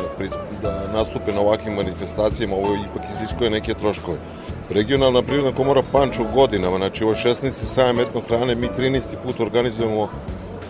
da 0.62 0.93
nastupe 0.93 1.32
na 1.32 1.41
ovakvim 1.41 1.73
manifestacijama, 1.73 2.55
ovo 2.55 2.73
ipak 2.73 3.03
iziskuje 3.15 3.49
neke 3.49 3.73
troškove. 3.73 4.17
Regionalna 4.69 5.21
privredna 5.21 5.51
komora 5.51 5.82
Pančev 5.91 6.25
godinama, 6.34 6.77
znači 6.77 7.03
ovo 7.03 7.13
je 7.13 7.19
16. 7.19 7.51
sajam 7.51 7.99
etno 7.99 8.21
hrane, 8.27 8.55
mi 8.55 8.67
13. 8.67 9.01
put 9.23 9.39
organizujemo 9.39 10.10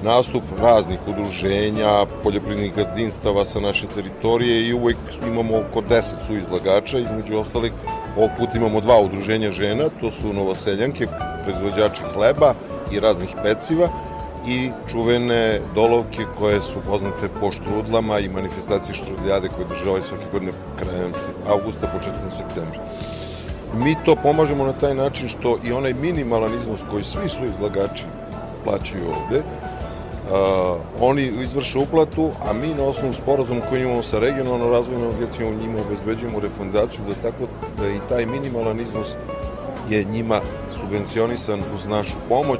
nastup 0.03 0.43
raznih 0.61 0.99
udruženja, 1.07 2.05
poljoprivrednih 2.23 2.75
gazdinstava 2.75 3.45
sa 3.45 3.59
naše 3.59 3.87
teritorije 3.87 4.67
i 4.67 4.73
uvek 4.73 4.97
imamo 5.27 5.57
oko 5.57 5.81
10 5.81 6.01
su 6.27 6.37
izlagača, 6.37 6.97
između 6.99 7.37
ostalih 7.37 7.71
ovog 8.17 8.29
puta 8.37 8.51
imamo 8.55 8.81
dva 8.81 9.01
udruženja 9.01 9.51
žena, 9.51 9.89
to 10.01 10.11
su 10.11 10.33
novoseljanke, 10.33 11.07
proizvođači 11.43 12.01
hleba 12.13 12.53
i 12.91 12.99
raznih 12.99 13.29
peciva 13.43 13.89
i 14.47 14.69
čuvene 14.91 15.59
dolovke 15.75 16.25
koje 16.37 16.61
su 16.61 16.79
poznate 16.87 17.29
po 17.39 17.51
štrudlama 17.51 18.19
i 18.19 18.29
manifestacije 18.29 18.95
štrudljade 18.95 19.47
koje 19.55 19.67
državaju 19.67 20.03
svake 20.03 20.25
godine 20.31 20.51
krajem 20.77 21.13
avgusta, 21.47 21.87
početkom 21.87 22.31
septembra. 22.37 22.79
Mi 23.77 23.95
to 24.05 24.15
pomažemo 24.15 24.65
na 24.65 24.73
taj 24.73 24.95
način 24.95 25.29
što 25.29 25.57
i 25.63 25.71
onaj 25.71 25.93
minimalan 25.93 26.53
iznos 26.53 26.79
koji 26.91 27.03
svi 27.03 27.29
su 27.29 27.45
izlagači 27.45 28.03
plaćaju 28.63 29.03
ovde, 29.07 29.43
Uh, 30.29 30.35
oni 30.99 31.23
izvrše 31.23 31.77
uplatu, 31.77 32.29
a 32.49 32.53
mi 32.53 32.67
na 32.73 32.83
osnovu 32.83 33.13
sporazuma 33.13 33.61
koji 33.69 33.81
imamo 33.81 34.03
sa 34.03 34.19
regionalnom 34.19 34.71
razvojnom 34.71 35.09
agencijom 35.17 35.55
njima 35.55 35.79
obezbeđujemo 35.81 36.39
refundaciju 36.39 36.99
da 37.07 37.29
tako 37.29 37.43
da 37.77 37.87
i 37.89 37.99
taj 38.09 38.25
minimalan 38.25 38.79
iznos 38.79 39.07
je 39.89 40.03
njima 40.03 40.39
subvencionisan 40.79 41.59
uz 41.75 41.87
našu 41.87 42.15
pomoć, 42.29 42.59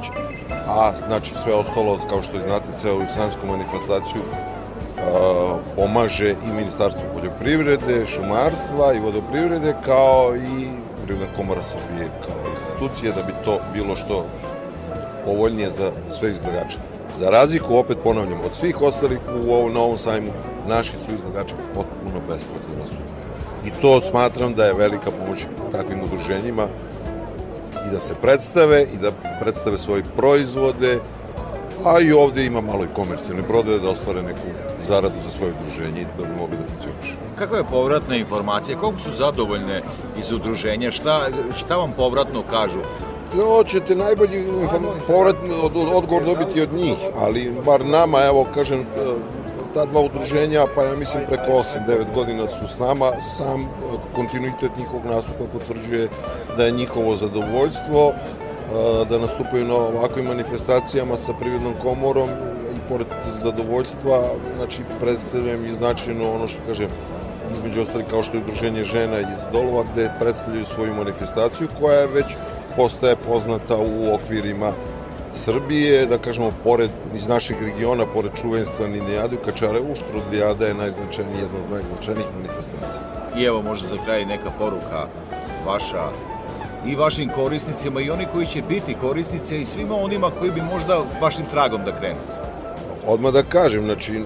a 0.66 0.92
znači 1.06 1.34
sve 1.44 1.54
ostalo, 1.54 1.98
kao 2.08 2.22
što 2.22 2.32
znate, 2.46 2.66
celu 2.76 3.02
sansku 3.14 3.46
manifestaciju 3.46 4.22
uh, 4.22 5.58
pomaže 5.76 6.30
i 6.30 6.52
Ministarstvo 6.52 7.02
poljoprivrede, 7.14 8.06
šumarstva 8.06 8.94
i 8.94 9.00
vodoprivrede, 9.00 9.74
kao 9.84 10.36
i 10.36 10.68
Privredna 11.10 11.36
komora 11.36 11.62
Srbije 11.62 12.08
kao 12.26 12.36
institucije, 12.50 13.12
da 13.12 13.22
bi 13.22 13.32
to 13.44 13.60
bilo 13.74 13.96
što 13.96 14.26
povoljnije 15.24 15.70
za 15.70 15.90
sve 16.10 16.30
izlagače. 16.30 16.78
Za 17.18 17.30
razliku, 17.30 17.76
opet 17.76 17.98
ponavljam, 18.04 18.40
od 18.44 18.54
svih 18.54 18.82
ostalih 18.82 19.18
u 19.46 19.52
ovom 19.52 19.72
novom 19.72 19.98
sajmu, 19.98 20.32
naši 20.68 20.90
su 20.90 21.14
izlagači 21.18 21.54
potpuno 21.74 22.20
besplatno 22.28 22.74
nastupaju. 22.78 23.26
I 23.66 23.70
to 23.82 24.00
smatram 24.00 24.54
da 24.54 24.64
je 24.64 24.74
velika 24.74 25.10
pomoć 25.10 25.40
takvim 25.72 26.04
udruženjima 26.04 26.68
i 27.86 27.90
da 27.92 28.00
se 28.00 28.14
predstave 28.22 28.82
i 28.82 28.96
da 29.02 29.10
predstave 29.40 29.78
svoje 29.78 30.02
proizvode, 30.16 30.98
a 31.84 32.00
i 32.00 32.12
ovde 32.12 32.46
ima 32.46 32.60
malo 32.60 32.84
i 32.84 32.94
komercijalne 32.94 33.42
prodaje 33.42 33.78
da 33.78 33.90
ostvare 33.90 34.22
neku 34.22 34.48
zaradu 34.88 35.14
za 35.24 35.30
svoje 35.38 35.52
udruženje 35.52 36.00
i 36.00 36.06
da 36.18 36.24
bi 36.24 36.38
mogli 36.38 36.56
da 36.56 36.64
funkcionišu. 36.64 37.16
Kakva 37.38 37.58
je 37.58 37.64
povratna 37.64 38.16
informacija? 38.16 38.78
Koliko 38.78 39.00
su 39.00 39.12
zadovoljne 39.12 39.82
iz 40.18 40.32
udruženja? 40.32 40.90
Šta, 40.90 41.26
šta 41.56 41.76
vam 41.76 41.92
povratno 41.96 42.42
kažu? 42.50 42.78
To 43.36 43.64
ćete 43.66 43.96
najbolji 43.96 44.44
povratni 45.06 45.50
od, 45.62 45.72
od, 45.76 45.88
odgovor 45.94 46.24
dobiti 46.24 46.62
od 46.62 46.72
njih, 46.72 46.96
ali 47.18 47.52
bar 47.66 47.86
nama, 47.86 48.24
evo, 48.24 48.46
kažem, 48.54 48.84
t- 48.84 49.40
ta 49.74 49.84
dva 49.84 50.00
udruženja, 50.00 50.66
pa 50.74 50.84
ja 50.84 50.96
mislim 50.96 51.22
preko 51.28 51.62
8-9 51.86 52.14
godina 52.14 52.46
su 52.46 52.68
s 52.74 52.78
nama, 52.78 53.10
sam 53.36 53.60
e, 53.60 53.66
kontinuitet 54.14 54.70
njihovog 54.78 55.04
nastupa 55.06 55.44
potvrđuje 55.52 56.08
da 56.56 56.64
je 56.64 56.72
njihovo 56.72 57.16
zadovoljstvo, 57.16 58.08
e, 58.08 58.39
da 59.08 59.18
nastupaju 59.18 59.64
na 59.64 59.74
ovakvim 59.74 60.26
manifestacijama 60.26 61.16
sa 61.16 61.32
privrednom 61.32 61.74
komorom 61.82 62.28
i 62.76 62.88
pored 62.88 63.06
zadovoljstva, 63.42 64.22
znači 64.56 64.82
predstavljam 65.00 65.66
i 65.66 65.74
značajno 65.74 66.32
ono 66.34 66.48
što 66.48 66.58
kažem, 66.66 66.88
između 67.52 67.80
ostali 67.80 68.04
kao 68.10 68.22
što 68.22 68.36
je 68.36 68.42
udruženje 68.42 68.84
žena 68.84 69.20
iz 69.20 69.38
Dolova 69.52 69.84
gde 69.92 70.10
predstavljaju 70.20 70.64
svoju 70.64 70.94
manifestaciju 70.94 71.68
koja 71.80 72.00
je 72.00 72.06
već 72.06 72.26
postaje 72.76 73.16
poznata 73.16 73.76
u 73.76 74.14
okvirima 74.14 74.72
Srbije, 75.32 76.06
da 76.06 76.18
kažemo, 76.18 76.52
pored, 76.64 76.90
iz 77.14 77.28
našeg 77.28 77.56
regiona, 77.62 78.06
pored 78.14 78.30
čuvenstva 78.42 78.88
Ninijade 78.88 79.36
u 79.36 79.44
Kačarevu, 79.44 79.96
Štrudlijada 79.96 80.66
je 80.66 80.74
najznačajniji, 80.74 81.42
jedna 81.42 81.58
od 81.64 81.70
najznačajnijih 81.70 82.26
manifestacija. 82.36 83.02
I 83.36 83.44
evo 83.44 83.62
možda 83.62 83.88
za 83.88 83.96
kraj 84.04 84.26
neka 84.26 84.50
poruka 84.58 85.06
vaša 85.66 86.10
i 86.86 86.96
vašim 86.96 87.28
korisnicima 87.28 88.00
i 88.00 88.10
oni 88.10 88.26
koji 88.32 88.46
će 88.46 88.62
biti 88.62 88.94
korisnice 89.00 89.60
i 89.60 89.64
svima 89.64 89.94
onima 89.96 90.30
koji 90.38 90.50
bi 90.50 90.62
možda 90.62 91.00
vašim 91.20 91.44
tragom 91.50 91.84
da 91.84 91.98
krenu. 91.98 92.20
Odmah 93.06 93.32
da 93.32 93.42
kažem, 93.42 93.84
znači, 93.84 94.24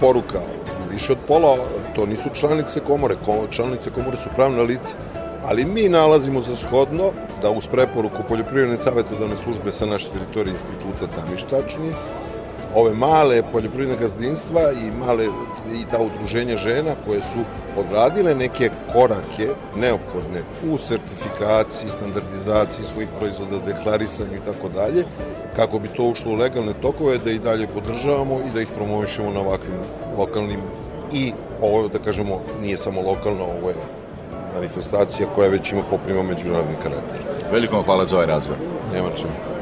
poruka, 0.00 0.38
više 0.90 1.12
od 1.12 1.18
pola, 1.28 1.56
to 1.96 2.06
nisu 2.06 2.28
članice 2.34 2.80
komore, 2.80 3.14
ko- 3.26 3.46
članice 3.50 3.90
komore 3.90 4.16
su 4.16 4.28
pravna 4.36 4.62
lica, 4.62 4.96
ali 5.48 5.64
mi 5.64 5.88
nalazimo 5.88 6.42
za 6.42 6.56
shodno 6.56 7.10
da 7.42 7.50
uz 7.50 7.66
preporuku 7.66 8.22
poljoprivredne 8.28 8.78
savjetodavne 8.78 9.36
službe 9.36 9.72
sa 9.72 9.86
naše 9.86 10.08
teritorije 10.10 10.54
instituta 10.54 11.16
Tamištačnije, 11.16 11.94
ove 12.74 12.94
male 12.94 13.42
poljoprivredne 13.52 13.96
gazdinstva 14.00 14.60
i 14.72 15.06
male 15.06 15.24
i 15.80 15.84
ta 15.90 15.98
udruženja 15.98 16.56
žena 16.56 16.90
koje 17.06 17.20
su 17.20 17.38
odradile 17.76 18.34
neke 18.34 18.70
korake 18.92 19.48
neophodne 19.76 20.40
u 20.70 20.78
sertifikaciji, 20.78 21.88
standardizaciji 21.88 22.84
svojih 22.84 23.08
proizvoda, 23.18 23.66
deklarisanju 23.66 24.34
i 24.34 24.46
tako 24.46 24.68
dalje, 24.68 25.04
kako 25.56 25.78
bi 25.78 25.88
to 25.88 26.04
ušlo 26.04 26.32
u 26.32 26.36
legalne 26.36 26.72
tokove, 26.82 27.18
da 27.18 27.30
i 27.30 27.38
dalje 27.38 27.66
podržavamo 27.66 28.38
i 28.38 28.54
da 28.54 28.60
ih 28.60 28.68
promovišemo 28.76 29.30
na 29.30 29.40
ovakvim 29.40 29.78
lokalnim 30.18 30.60
i 31.12 31.32
ovo 31.60 31.88
da 31.88 31.98
kažemo 31.98 32.42
nije 32.60 32.76
samo 32.76 33.00
lokalno, 33.00 33.44
ovo 33.44 33.68
je 33.68 33.76
manifestacija 34.54 35.28
koja 35.34 35.48
već 35.48 35.72
ima 35.72 35.82
poprima 35.90 36.22
međunarodni 36.22 36.74
karakter. 36.82 37.20
Veliko 37.52 37.76
vam 37.76 37.84
hvala 37.84 38.06
za 38.06 38.14
ovaj 38.16 38.26
razgovor. 38.26 38.58
Nema 38.92 39.08
čemu. 39.16 39.53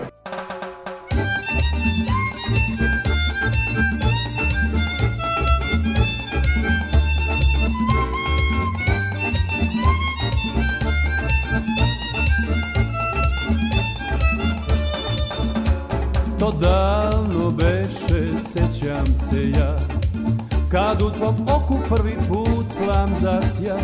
Tvom 21.12 21.36
oku 21.48 21.78
prvi 21.88 22.16
put 22.28 22.66
plam 22.84 23.10
zasja 23.20 23.76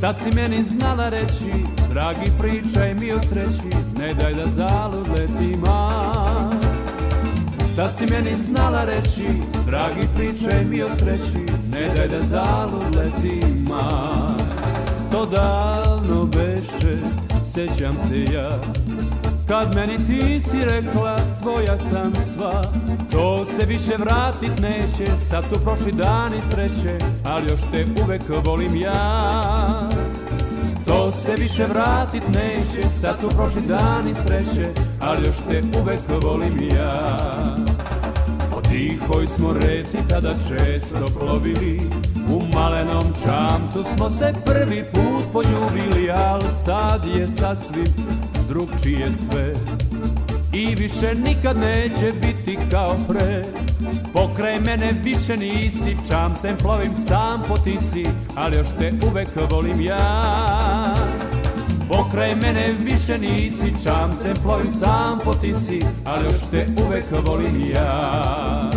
Tad 0.00 0.16
si 0.22 0.30
meni 0.34 0.64
znala 0.64 1.08
reći 1.08 1.52
Dragi 1.90 2.30
pričaj 2.38 2.94
mi 2.94 3.12
o 3.12 3.20
sreći 3.20 3.76
Ne 3.98 4.14
daj 4.14 4.34
da 4.34 4.46
zalud 4.46 5.08
leti 5.08 5.58
maj 5.58 6.76
Tad 7.76 7.90
si 7.98 8.06
meni 8.06 8.36
znala 8.36 8.84
reći 8.84 9.28
Dragi 9.66 10.08
pričaj 10.16 10.64
mi 10.64 10.82
o 10.82 10.88
sreći 10.88 11.52
Ne 11.72 11.94
daj 11.96 12.08
da 12.08 12.22
zalud 12.22 12.96
leti 12.96 13.40
maj 13.68 14.46
To 15.10 15.26
davno 15.26 16.24
beše, 16.24 16.96
sećam 17.44 17.96
se 18.08 18.24
ja 18.34 18.60
Kad 19.48 19.74
meni 19.74 19.96
ti 20.06 20.40
si 20.40 20.64
rekla 20.64 21.16
tvoja 21.42 21.78
sam 21.78 22.12
sva. 22.14 22.62
To 23.10 23.44
se 23.44 23.66
više 23.66 23.96
vratit 23.98 24.60
neće 24.60 25.16
Sad 25.18 25.44
su 25.44 25.64
prošli 25.64 25.92
dani 25.92 26.42
sreće 26.50 26.98
Ali 27.24 27.50
još 27.50 27.60
te 27.72 27.84
uvek 28.04 28.22
volim 28.44 28.76
ja. 28.76 29.88
To 30.86 31.12
se 31.12 31.34
više 31.38 31.64
vratit 31.64 32.22
neće 32.28 32.90
Sad 32.90 33.20
su 33.20 33.28
prošli 33.28 33.62
dani 33.62 34.14
sreće 34.14 34.70
Ali 35.00 35.26
još 35.26 35.36
te 35.50 35.62
uvek 35.80 36.00
volim 36.22 36.68
ja. 36.76 37.16
Po 38.50 38.60
tihoj 38.60 39.26
smo 39.26 39.52
reci 39.52 39.98
tada 40.08 40.34
često 40.48 41.06
plovili 41.20 41.90
U 42.28 42.54
malenom 42.54 43.04
čamcu 43.22 43.84
smo 43.96 44.10
se 44.10 44.32
prvi 44.44 44.84
put 44.92 45.32
poljubili 45.32 46.10
Al 46.10 46.40
sad 46.64 47.04
je 47.04 47.28
sasvim 47.28 47.86
drugčije 48.48 49.12
sve. 49.12 49.54
I 50.52 50.74
više 50.74 51.14
nikad 51.14 51.56
neće 51.56 52.12
biti 52.22 52.58
kao 52.70 52.96
pre. 53.08 53.44
Pokraj 54.12 54.60
mene 54.60 54.92
više 55.02 55.36
nisi 55.36 55.96
Čamcem 56.08 56.56
plovim 56.56 56.94
sam 56.94 57.42
po 57.48 57.56
tisi 57.56 58.06
Ali 58.34 58.56
još 58.56 58.68
te 58.78 58.92
uvek 59.10 59.28
volim 59.50 59.80
ja. 59.80 60.94
Pokraj 61.88 62.34
mene 62.34 62.74
više 62.80 63.18
nisi 63.18 63.74
Čamcem 63.84 64.36
plovim 64.42 64.70
sam 64.70 65.18
po 65.24 65.34
tisi 65.34 65.80
Ali 66.04 66.24
još 66.24 66.40
te 66.50 66.66
uvek 66.86 67.04
volim 67.26 67.70
ja 67.74 68.75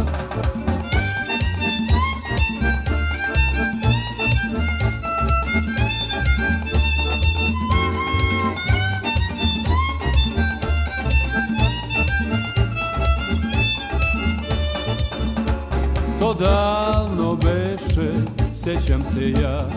davno 16.40 17.36
beše, 17.36 18.12
sećam 18.54 19.04
se 19.06 19.32
ja. 19.32 19.70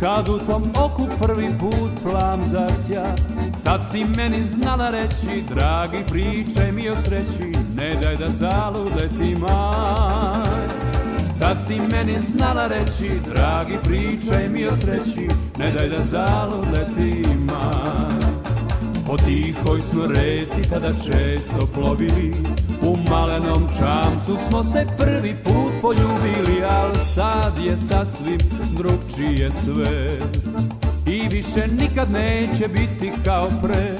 Kad 0.00 0.28
u 0.28 0.38
tvom 0.38 0.62
oku 0.76 1.08
prvi 1.22 1.48
put 1.60 1.90
plam 2.02 2.44
zasja 2.44 3.14
Tad 3.64 3.80
si 3.92 4.04
meni 4.16 4.42
znala 4.42 4.90
reći 4.90 5.44
Dragi 5.48 5.98
pričaj 6.10 6.72
mi 6.72 6.88
o 6.88 6.96
sreći 6.96 7.58
Ne 7.76 7.94
daj 8.02 8.16
da 8.16 8.28
zalud 8.28 8.92
leti 9.00 9.40
maj. 9.40 10.68
Tad 11.40 11.56
si 11.66 11.80
meni 11.92 12.18
znala 12.18 12.66
reći 12.66 13.10
Dragi 13.34 13.78
pričaj 13.84 14.48
mi 14.48 14.66
o 14.66 14.70
sreći 14.70 15.28
Ne 15.58 15.72
daj 15.72 15.88
da 15.88 16.04
zalud 16.04 16.66
leti 16.72 17.28
maj. 17.28 18.34
Po 19.06 19.16
tihoj 19.16 19.80
smo 19.80 20.06
reci 20.06 20.70
tada 20.70 20.92
često 20.92 21.66
plovili 21.74 22.34
U 22.84 22.96
malenom 23.10 23.66
čamcu 23.78 24.36
smo 24.48 24.64
se 24.64 24.86
prvi 24.98 25.36
put 25.44 25.72
poljubili 25.82 26.64
Al 26.70 26.94
sad 26.94 27.58
je 27.64 27.76
sasvim 27.76 28.38
drugčije 28.76 29.50
sve. 29.50 30.18
I 31.06 31.28
više 31.28 31.66
nikad 31.80 32.10
neće 32.10 32.68
biti 32.68 33.12
kao 33.24 33.48
pre. 33.62 33.98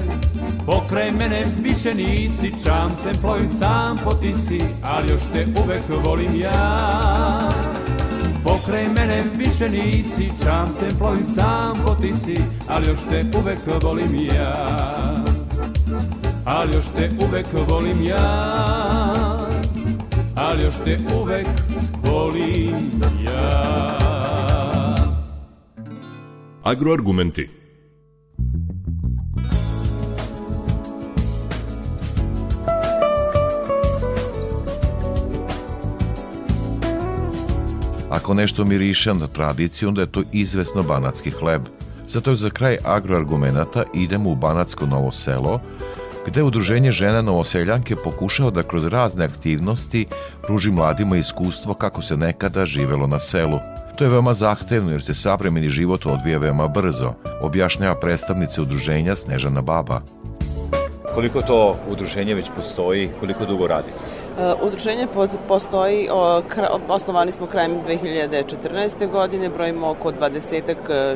Pokraj 0.65 1.11
mene 1.11 1.45
više 1.63 1.93
nisi 1.93 2.53
čamcem 2.63 3.21
plovim 3.21 3.49
sam 3.49 3.97
po 4.03 4.13
tisi 4.13 4.61
Ali 4.83 5.11
još 5.11 5.21
te 5.33 5.45
uvek 5.63 5.83
volim 6.05 6.41
ja. 6.41 7.49
Pokraj 8.43 8.87
mene 8.95 9.23
više 9.35 9.69
nisi 9.69 10.31
čamcem 10.43 10.97
plovim 10.97 11.25
sam 11.25 11.77
po 11.85 11.95
tisi 11.95 12.37
Ali 12.67 12.87
još 12.87 12.99
te 13.09 13.23
uvek 13.39 13.59
volim 13.83 14.15
ja 14.35 15.34
Ali 16.45 16.75
još 16.75 16.85
te 16.97 17.09
uvek 17.27 17.45
volim 17.69 18.03
ja 18.03 18.57
Ali 20.35 20.63
još 20.63 20.73
te 20.85 20.99
uvek 21.21 21.47
volim 22.03 23.01
ja 23.25 23.65
Agroargumenti. 26.63 27.49
Ako 38.09 38.33
nešto 38.33 38.65
miriše 38.65 39.13
na 39.13 39.27
tradiciju, 39.27 39.89
onda 39.89 40.01
je 40.01 40.11
to 40.11 40.23
izvesno 40.31 40.83
banatski 40.83 41.31
hleb. 41.31 41.61
Zato 42.07 42.29
je 42.29 42.35
za 42.35 42.49
kraj 42.49 42.77
agroargumenata 42.83 43.83
idemo 43.93 44.29
u 44.29 44.35
Banatsko 44.35 44.85
novo 44.85 45.11
selo, 45.11 45.59
gde 46.25 46.43
Udruženje 46.43 46.91
žena 46.91 47.21
Novoseljanke 47.21 47.95
pokušao 47.95 48.51
da 48.51 48.63
kroz 48.63 48.85
razne 48.85 49.25
aktivnosti 49.25 50.05
pruži 50.41 50.71
mladima 50.71 51.17
iskustvo 51.17 51.73
kako 51.73 52.01
se 52.01 52.17
nekada 52.17 52.65
živelo 52.65 53.07
na 53.07 53.19
selu. 53.19 53.59
To 53.95 54.03
je 54.03 54.09
veoma 54.09 54.33
zahtevno 54.33 54.91
jer 54.91 55.03
se 55.03 55.13
savremeni 55.13 55.69
život 55.69 56.05
odvija 56.05 56.37
veoma 56.37 56.67
brzo, 56.67 57.13
objašnjava 57.41 57.95
predstavnica 57.99 58.61
udruženja 58.61 59.15
Snežana 59.15 59.61
Baba. 59.61 60.01
Koliko 61.15 61.41
to 61.41 61.75
udruženje 61.89 62.33
već 62.35 62.49
postoji, 62.55 63.09
koliko 63.19 63.45
dugo 63.45 63.67
radite? 63.67 63.97
Udruženje 64.63 65.07
po- 65.13 65.27
postoji, 65.47 66.09
osnovani 66.87 67.31
smo 67.31 67.47
krajem 67.47 67.71
2014. 67.87 69.11
godine, 69.11 69.49
brojimo 69.49 69.89
oko 69.89 70.11
20 70.11 70.75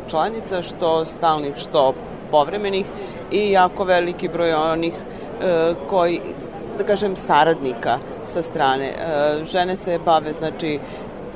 članica, 0.10 0.62
što 0.62 1.06
stalnih, 1.06 1.56
što 1.56 1.94
povremenih 2.32 2.86
i 3.32 3.52
jako 3.52 3.84
veliki 3.84 4.28
broj 4.28 4.54
onih 4.54 4.94
e, 4.94 5.74
koji 5.90 6.22
da 6.78 6.84
kažem 6.84 7.16
saradnika 7.16 8.00
sa 8.26 8.42
strane. 8.42 8.86
E, 8.86 9.46
žene 9.46 9.76
se 9.76 10.00
bave 10.06 10.34
znači 10.34 10.80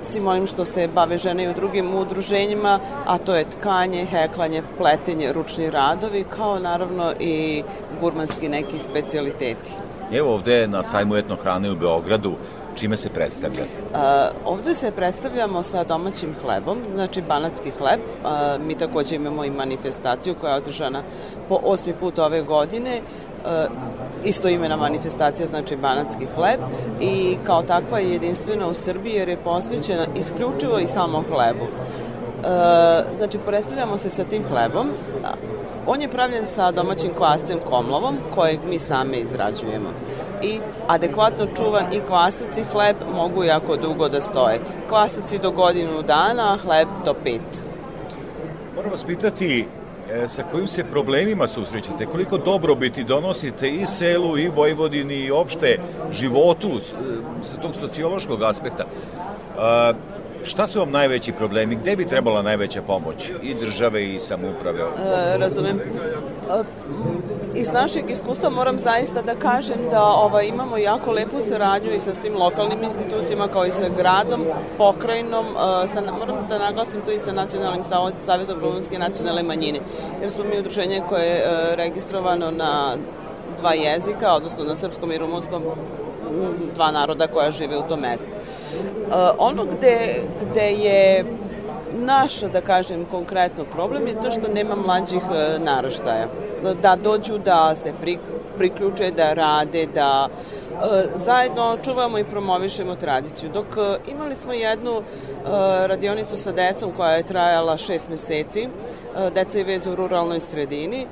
svim 0.02 0.28
onim 0.28 0.48
što 0.48 0.66
se 0.66 0.88
bave 0.88 1.18
žene 1.18 1.44
i 1.44 1.50
u 1.50 1.54
drugim 1.54 1.96
udruženjima, 1.96 2.80
a 3.06 3.18
to 3.18 3.36
je 3.36 3.50
tkanje, 3.50 4.06
heklanje, 4.06 4.64
pletenje, 4.78 5.34
ručni 5.34 5.70
radovi, 5.70 6.24
kao 6.30 6.60
naravno 6.60 7.14
i 7.20 7.64
gurmanski 8.02 8.50
neki 8.50 8.80
specialiteti. 8.80 9.72
Evo 10.14 10.34
ovde 10.34 10.68
na 10.68 10.84
sajmu 10.84 11.16
etno 11.16 11.36
hrane 11.36 11.72
u 11.72 11.76
Beogradu, 11.76 12.34
čime 12.76 12.98
se 12.98 13.10
predstavljate? 13.10 13.82
Uh, 13.92 14.00
ovde 14.46 14.76
se 14.76 14.92
predstavljamo 14.92 15.64
sa 15.64 15.84
domaćim 15.84 16.36
hlebom, 16.42 16.78
znači 16.94 17.22
banatski 17.22 17.72
hleb. 17.72 18.00
Uh, 18.00 18.66
mi 18.66 18.78
takođe 18.78 19.16
imamo 19.16 19.46
i 19.46 19.52
manifestaciju 19.52 20.36
koja 20.42 20.52
je 20.52 20.58
održana 20.58 21.04
po 21.50 21.60
osmi 21.64 21.94
put 22.00 22.20
ove 22.20 22.42
godine. 22.42 23.02
Uh, 23.46 23.50
isto 24.26 24.50
imena 24.50 24.76
manifestacija 24.78 25.48
znači 25.48 25.76
banatski 25.76 26.26
hleb 26.36 26.60
i 27.02 27.38
kao 27.44 27.64
takva 27.64 28.00
je 28.00 28.12
jedinstvena 28.12 28.68
u 28.68 28.74
Srbiji 28.74 29.14
jer 29.14 29.30
je 29.30 29.38
posvećena 29.38 30.06
isključivo 30.16 30.80
i 30.80 30.88
samo 30.88 31.24
hlebu. 31.30 31.66
Uh, 31.66 33.18
znači, 33.18 33.38
predstavljamo 33.46 33.98
se 33.98 34.10
sa 34.10 34.24
tim 34.24 34.44
hlebom. 34.50 34.88
On 35.88 36.02
je 36.02 36.08
pravljen 36.08 36.46
sa 36.46 36.72
domaćim 36.72 37.14
kvascem 37.14 37.60
komlovom, 37.70 38.18
kojeg 38.36 38.60
mi 38.70 38.80
same 38.80 39.18
izrađujemo. 39.18 39.90
I 40.44 40.60
adekvatno 40.88 41.48
čuvan 41.58 41.94
i 41.94 42.00
kvasac 42.08 42.58
i 42.58 42.64
hleb 42.72 42.96
mogu 43.14 43.44
jako 43.44 43.76
dugo 43.78 44.10
da 44.10 44.22
stoje. 44.22 44.60
Kvasac 44.90 45.34
i 45.34 45.40
do 45.40 45.52
godinu 45.52 46.02
dana, 46.02 46.54
a 46.54 46.58
hleb 46.58 46.88
do 47.06 47.14
pet. 47.14 47.70
Moram 48.76 48.92
vas 48.92 49.04
pitati 49.04 49.66
e, 50.12 50.28
sa 50.28 50.44
kojim 50.52 50.68
se 50.68 50.84
problemima 50.84 51.48
susrećete, 51.48 52.06
koliko 52.06 52.38
dobrobiti 52.38 53.04
donosite 53.04 53.70
i 53.70 53.86
selu 53.86 54.38
i 54.38 54.48
Vojvodini 54.48 55.16
i 55.16 55.32
opšte 55.32 55.80
životu 56.12 56.70
e, 56.70 56.82
sa 57.44 57.58
tog 57.58 57.76
sociološkog 57.76 58.44
aspekta. 58.44 58.84
E, 58.84 59.94
šta 60.44 60.68
su 60.68 60.80
vam 60.80 60.92
najveći 60.92 61.32
problemi? 61.32 61.76
Gde 61.76 61.96
bi 61.96 62.08
trebala 62.08 62.42
najveća 62.42 62.82
pomoć? 62.82 63.32
I 63.44 63.54
države 63.54 64.06
i 64.06 64.20
samouprave? 64.20 64.80
E, 64.80 65.38
razumem. 65.38 65.78
E, 65.80 66.64
iz 67.56 67.72
našeg 67.72 68.10
iskustva 68.10 68.50
moram 68.50 68.80
zaista 68.80 69.22
da 69.22 69.36
kažem 69.36 69.78
da 69.92 70.04
ovaj, 70.04 70.48
imamo 70.48 70.78
jako 70.78 71.12
lepu 71.12 71.42
saradnju 71.42 71.94
i 71.94 72.00
sa 72.00 72.14
svim 72.14 72.38
lokalnim 72.38 72.84
institucijama 72.84 73.48
kao 73.48 73.66
i 73.66 73.72
sa 73.72 73.86
gradom, 73.98 74.46
pokrajinom, 74.78 75.46
uh, 75.46 75.90
sa, 75.90 76.02
moram 76.02 76.48
da 76.50 76.60
naglasim 76.60 77.02
to 77.02 77.12
i 77.12 77.20
sa 77.20 77.32
Nacionalnim 77.32 77.84
savjetom 78.22 78.60
rumunske 78.60 79.00
nacionalne 79.00 79.44
manjine, 79.44 79.80
jer 80.22 80.32
smo 80.32 80.44
mi 80.44 80.60
udruženje 80.60 81.02
koje 81.10 81.26
je 81.26 81.44
uh, 81.46 81.76
registrovano 81.76 82.52
na 82.52 82.96
dva 83.60 83.74
jezika, 83.74 84.34
odnosno 84.34 84.64
na 84.64 84.76
srpskom 84.76 85.12
i 85.12 85.18
rumunskom, 85.18 85.64
dva 86.76 86.92
naroda 86.92 87.28
koja 87.28 87.52
žive 87.52 87.78
u 87.78 87.88
tom 87.90 88.00
mestu. 88.00 88.30
Uh, 89.08 89.14
ono 89.38 89.66
gde, 89.66 90.16
gde 90.42 90.72
je 90.72 91.26
naš, 91.92 92.40
da 92.40 92.62
kažem, 92.62 93.06
konkretno 93.12 93.64
problem 93.64 94.08
je 94.08 94.22
to 94.22 94.32
što 94.32 94.54
nema 94.54 94.76
mlađih 94.76 95.22
naraštaja 95.60 96.28
da 96.82 96.96
dođu 96.96 97.38
da 97.38 97.76
se 97.76 97.94
pri, 98.02 98.18
priključe, 98.58 99.12
da 99.12 99.34
rade, 99.34 99.86
da 99.96 100.28
e, 100.30 101.04
zajedno 101.16 101.78
čuvamo 101.84 102.20
i 102.20 102.24
promovišemo 102.24 102.96
tradiciju. 102.96 103.50
Dok 103.54 103.66
e, 103.78 104.12
imali 104.12 104.36
smo 104.36 104.54
jednu 104.54 104.98
e, 104.98 105.04
radionicu 105.88 106.38
sa 106.38 106.52
decom 106.52 106.92
koja 106.98 107.12
je 107.12 107.24
trajala 107.24 107.78
šest 107.78 108.10
meseci, 108.10 108.68
deca 109.36 109.58
je 109.58 109.64
veze 109.64 109.90
u 109.90 109.96
ruralnoj 109.96 110.40
sredini, 110.40 111.08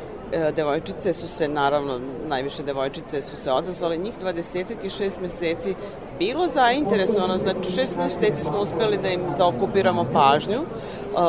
devojčice 0.55 1.13
su 1.13 1.27
se, 1.27 1.47
naravno, 1.47 1.99
najviše 2.27 2.63
devojčice 2.63 3.21
su 3.21 3.37
se 3.37 3.51
odazvale, 3.51 3.97
njih 3.97 4.13
20 4.23 4.73
i 4.83 4.89
6 4.89 5.21
meseci 5.21 5.75
bilo 6.19 6.47
zainteresovano, 6.47 7.37
znači 7.37 7.71
šest 7.71 7.97
meseci 7.97 8.43
smo 8.43 8.61
uspeli 8.61 8.97
da 8.97 9.09
im 9.09 9.21
zaokupiramo 9.37 10.05
pažnju, 10.13 10.59
uh, 10.61 11.19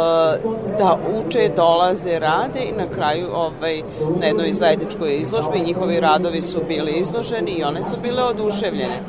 da 0.78 0.98
uče, 1.18 1.50
dolaze, 1.56 2.18
rade 2.18 2.60
i 2.60 2.72
na 2.72 2.86
kraju 2.94 3.28
ovaj, 3.34 3.82
na 4.20 4.26
jednoj 4.26 4.52
zajedničkoj 4.52 5.16
izložbi 5.16 5.60
njihovi 5.60 6.00
radovi 6.00 6.42
su 6.42 6.60
bili 6.68 6.92
izloženi 6.92 7.50
i 7.50 7.64
one 7.64 7.82
su 7.82 7.96
bile 8.02 8.22
oduševljene. 8.22 9.00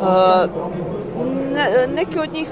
Uh, 0.00 0.06
ne, 1.54 1.86
neke 1.96 2.20
od 2.20 2.32
njih 2.32 2.48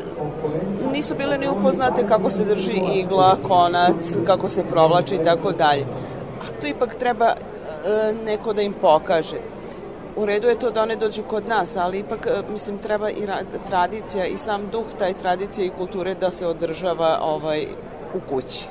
nisu 0.92 1.14
bile 1.14 1.38
ni 1.38 1.48
upoznate 1.48 2.06
kako 2.06 2.30
se 2.30 2.44
drži 2.44 2.80
igla, 2.94 3.36
konac, 3.48 4.16
kako 4.26 4.48
se 4.48 4.64
provlači 4.64 5.14
i 5.14 5.24
tako 5.24 5.52
dalje. 5.52 5.86
A 6.40 6.60
to 6.60 6.66
ipak 6.66 6.94
treba 6.94 7.34
uh, 7.34 8.24
neko 8.24 8.52
da 8.52 8.62
im 8.62 8.72
pokaže 8.72 9.36
u 10.16 10.26
redu 10.26 10.48
je 10.48 10.58
to 10.58 10.70
da 10.70 10.82
one 10.82 10.96
dođu 10.96 11.22
kod 11.22 11.48
nas, 11.48 11.76
ali 11.76 11.98
ipak, 11.98 12.26
e, 12.26 12.42
mislim, 12.52 12.78
treba 12.78 13.10
i 13.10 13.26
tradicija 13.68 14.26
i 14.26 14.36
sam 14.36 14.68
duh 14.72 14.86
taj 14.98 15.14
tradicije 15.14 15.66
i 15.66 15.70
kulture 15.70 16.14
da 16.14 16.30
se 16.30 16.46
održava 16.46 17.18
ovaj, 17.22 17.66
u 18.14 18.20
kući. 18.28 18.68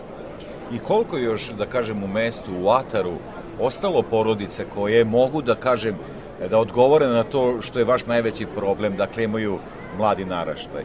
I 0.74 0.80
koliko 0.80 1.18
još, 1.18 1.52
da 1.58 1.66
kažem, 1.66 2.04
u 2.04 2.08
mestu, 2.08 2.52
u 2.64 2.70
Ataru, 2.70 3.14
ostalo 3.60 4.02
porodice 4.02 4.66
koje 4.76 5.04
mogu, 5.04 5.42
da 5.42 5.56
kažem, 5.56 5.96
da 6.50 6.58
odgovore 6.58 7.08
na 7.08 7.24
to 7.24 7.62
što 7.62 7.80
je 7.80 7.86
vaš 7.86 8.06
najveći 8.06 8.46
problem, 8.46 8.98
dakle 8.98 9.24
imaju 9.24 9.60
mladi 9.98 10.26
naraštaj? 10.26 10.84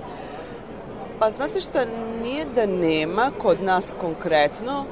Pa 1.19 1.31
znate 1.31 1.61
šta, 1.61 1.85
nije 2.23 2.45
da 2.55 2.67
nema 2.67 3.31
kod 3.39 3.63
nas 3.63 3.95
konkretno, 4.01 4.85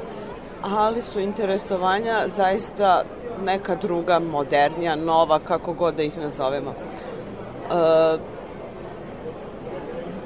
ali 0.63 1.03
su 1.03 1.21
interesovanja 1.21 2.25
zaista 2.37 3.03
neka 3.45 3.75
druga, 3.75 4.19
modernija, 4.19 4.97
nova, 4.97 5.39
kako 5.39 5.73
god 5.73 5.95
da 5.95 6.03
ih 6.03 6.19
nazovemo. 6.19 6.71
E, 6.71 8.19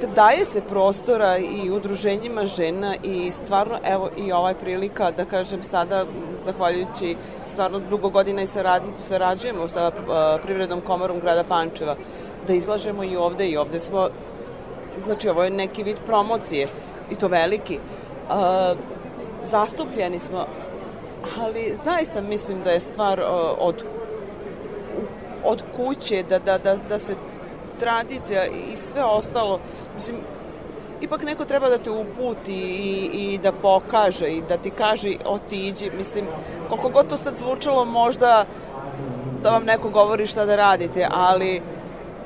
daje 0.06 0.44
se 0.44 0.60
prostora 0.60 1.38
i 1.38 1.70
udruženjima 1.70 2.46
žena 2.46 2.96
i 3.02 3.32
stvarno, 3.32 3.78
evo 3.84 4.10
i 4.16 4.32
ovaj 4.32 4.54
prilika 4.54 5.10
da 5.10 5.24
kažem 5.24 5.62
sada, 5.62 6.04
zahvaljujući 6.44 7.16
stvarno 7.46 7.78
dugo 7.78 8.08
godina 8.10 8.42
i 8.42 8.46
sarad, 8.46 8.82
sarađujemo 8.98 9.68
sa 9.68 9.86
uh, 9.88 10.42
Privrednom 10.42 10.80
komorom 10.80 11.20
grada 11.20 11.44
Pančeva, 11.44 11.96
da 12.46 12.52
izlažemo 12.52 13.04
i 13.04 13.16
ovde 13.16 13.48
i 13.48 13.56
ovde 13.56 13.78
smo, 13.78 14.08
znači 15.04 15.28
ovo 15.28 15.44
je 15.44 15.50
neki 15.50 15.82
vid 15.82 15.96
promocije 16.06 16.68
i 17.10 17.14
to 17.14 17.28
veliki. 17.28 17.78
Uh, 18.28 18.78
zastupljeni 19.44 20.18
smo 20.18 20.46
ali 21.38 21.76
zaista 21.84 22.20
mislim 22.20 22.62
da 22.62 22.70
je 22.70 22.80
stvar 22.80 23.22
od, 23.58 23.84
od 25.44 25.62
kuće, 25.76 26.22
da, 26.28 26.38
da, 26.38 26.58
da, 26.58 26.76
da 26.88 26.98
se 26.98 27.14
tradicija 27.78 28.46
i 28.46 28.76
sve 28.76 29.04
ostalo, 29.04 29.60
mislim, 29.94 30.16
ipak 31.00 31.22
neko 31.22 31.44
treba 31.44 31.68
da 31.68 31.78
te 31.78 31.90
uputi 31.90 32.54
i, 32.54 33.10
i 33.14 33.38
da 33.38 33.52
pokaže 33.52 34.26
i 34.26 34.42
da 34.48 34.56
ti 34.56 34.70
kaže 34.70 35.16
otiđi, 35.24 35.90
mislim, 35.96 36.26
koliko 36.68 36.88
god 36.88 37.08
to 37.08 37.16
sad 37.16 37.38
zvučalo 37.38 37.84
možda 37.84 38.44
da 39.42 39.50
vam 39.50 39.64
neko 39.64 39.88
govori 39.88 40.26
šta 40.26 40.46
da 40.46 40.56
radite, 40.56 41.08
ali 41.10 41.62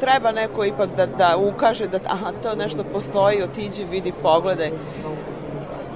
treba 0.01 0.33
neko 0.33 0.65
ipak 0.65 0.89
da, 0.97 1.07
da 1.07 1.37
ukaže 1.37 1.87
da 1.87 1.99
aha, 2.05 2.33
to 2.43 2.55
nešto 2.55 2.85
postoji, 2.93 3.43
otiđi, 3.43 3.85
vidi, 3.85 4.13
pogledaj. 4.23 4.71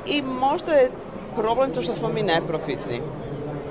I 0.07 0.23
možda 0.23 0.73
je 0.73 0.91
problem 1.37 1.71
to 1.71 1.83
što 1.83 1.95
smo 1.95 2.09
mi 2.09 2.23
neprofitni. 2.23 3.01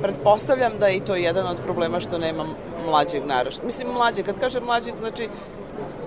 Pretpostavljam 0.01 0.71
da 0.79 0.87
je 0.87 0.97
i 0.97 0.99
to 0.99 1.15
jedan 1.15 1.47
od 1.47 1.61
problema 1.63 1.99
što 1.99 2.17
nema 2.17 2.45
mlađeg 2.85 3.25
narašta. 3.25 3.65
Mislim, 3.65 3.87
mlađe, 3.93 4.23
kad 4.23 4.39
kažem 4.39 4.63
mlađeg, 4.63 4.95
znači, 4.95 5.29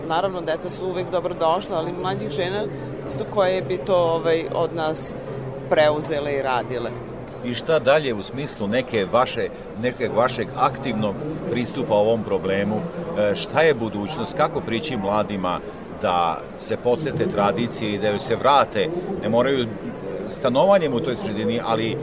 naravno, 0.08 0.40
deca 0.40 0.70
su 0.70 0.86
uvek 0.86 1.10
dobro 1.10 1.34
došla, 1.34 1.76
ali 1.76 1.92
mlađih 1.92 2.30
žena, 2.30 2.64
isto 3.08 3.24
koje 3.30 3.62
bi 3.62 3.78
to 3.78 3.96
ovaj, 3.96 4.44
od 4.54 4.74
nas 4.74 5.14
preuzele 5.70 6.32
i 6.32 6.42
radile. 6.42 6.90
I 7.44 7.54
šta 7.54 7.78
dalje 7.78 8.14
u 8.14 8.22
smislu 8.22 8.68
neke 8.68 9.06
vaše, 9.12 9.48
neke 9.82 10.08
vašeg 10.08 10.48
aktivnog 10.56 11.14
pristupa 11.50 11.94
ovom 11.94 12.22
problemu? 12.22 12.80
E, 13.18 13.36
šta 13.36 13.60
je 13.60 13.74
budućnost? 13.74 14.36
Kako 14.36 14.60
prići 14.60 14.96
mladima 14.96 15.60
da 16.02 16.40
se 16.56 16.76
podsete 16.76 17.26
tradicije 17.28 17.92
i 17.92 17.98
da 17.98 18.08
joj 18.08 18.18
se 18.18 18.36
vrate? 18.36 18.88
Ne 19.22 19.28
moraju 19.28 19.66
stanovanjem 20.32 20.94
u 20.94 21.00
toj 21.00 21.16
sredini, 21.16 21.60
ali 21.64 21.96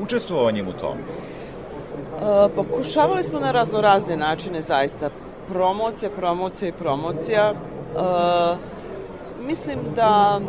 učestvovanjem 0.00 0.68
u 0.68 0.72
tom? 0.72 0.98
E, 0.98 2.48
pokušavali 2.56 3.22
smo 3.22 3.40
na 3.40 3.52
razno 3.52 3.80
razne 3.80 4.16
načine, 4.16 4.62
zaista. 4.62 5.10
Promocija, 5.48 6.10
promocija 6.10 6.68
i 6.68 6.72
promocija. 6.72 7.52
E, 7.52 7.56
mislim 9.46 9.78
da 9.96 10.40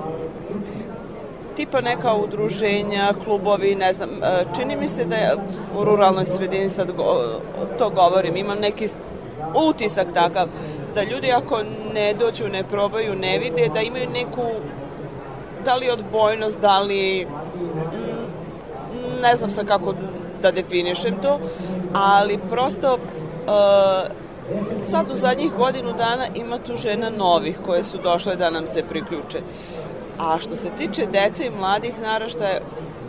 tipa 1.56 1.82
neka 1.82 2.13
udruženja, 2.13 3.13
klubovi, 3.24 3.76
ne 3.76 3.94
znam, 3.94 4.10
e, 4.10 4.46
čini 4.56 4.76
mi 4.76 4.88
se 4.88 5.06
da 5.06 5.15
je 5.15 5.36
u 5.78 5.84
ruralnoj 5.84 6.26
sredini, 6.26 6.70
sad 6.70 6.92
go, 6.92 7.04
to 7.78 7.89
govorim, 7.89 8.38
imam 8.38 8.60
neki 8.60 8.88
utisak 9.70 10.13
takav, 10.13 10.48
da 10.96 11.04
ljudi 11.04 11.32
ako 11.32 11.60
ne 11.94 12.13
dođu, 12.13 12.48
ne 12.48 12.63
probaju, 12.63 13.15
ne 13.15 13.39
vide, 13.39 13.70
da 13.74 13.82
imaju 13.82 14.10
neku 14.10 14.42
da 15.65 15.76
li 15.76 15.89
odbojnost, 15.89 16.62
da 16.62 16.80
li 16.80 17.26
mm, 17.26 19.22
ne 19.22 19.36
znam 19.36 19.52
sa 19.52 19.63
kako 19.63 19.93
da 20.41 20.52
definišem 20.52 21.22
to, 21.22 21.39
ali 21.93 22.39
prosto 22.50 22.93
uh, 22.93 23.00
sad 24.89 25.12
u 25.12 25.15
zadnjih 25.15 25.52
godinu 25.58 25.93
dana 25.93 26.26
ima 26.36 26.58
tu 26.58 26.76
žena 26.76 27.10
novih 27.10 27.60
koje 27.65 27.84
su 27.84 27.98
došle 28.04 28.36
da 28.36 28.50
nam 28.50 28.67
se 28.67 28.84
priključe. 28.84 29.39
A 30.19 30.39
što 30.39 30.56
se 30.56 30.69
tiče 30.78 31.06
dece 31.06 31.45
i 31.45 31.60
mladih 31.60 32.02
naraštaja, 32.02 32.60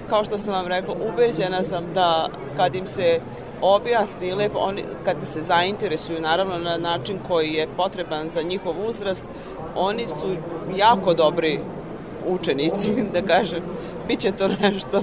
kao 0.09 0.25
što 0.25 0.39
sam 0.39 0.55
vam 0.55 0.67
rekla, 0.67 0.95
ubeđena 1.13 1.63
sam 1.63 1.85
da 1.95 2.29
kad 2.57 2.75
im 2.75 2.87
se 2.87 3.21
objasni 3.63 4.35
lepo, 4.35 4.59
oni, 4.59 4.85
kad 5.05 5.17
se 5.23 5.41
zainteresuju 5.41 6.21
naravno 6.21 6.59
na 6.59 6.77
način 6.77 7.19
koji 7.29 7.53
je 7.53 7.69
potreban 7.77 8.31
za 8.31 8.43
njihov 8.43 8.75
uzrast, 8.89 9.25
oni 9.77 10.09
su 10.09 10.37
jako 10.77 11.15
dobri 11.15 11.61
učenici, 12.27 13.05
da 13.15 13.23
kažem, 13.23 13.63
bit 14.09 14.21
će 14.21 14.33
to 14.33 14.49
nešto. 14.49 15.03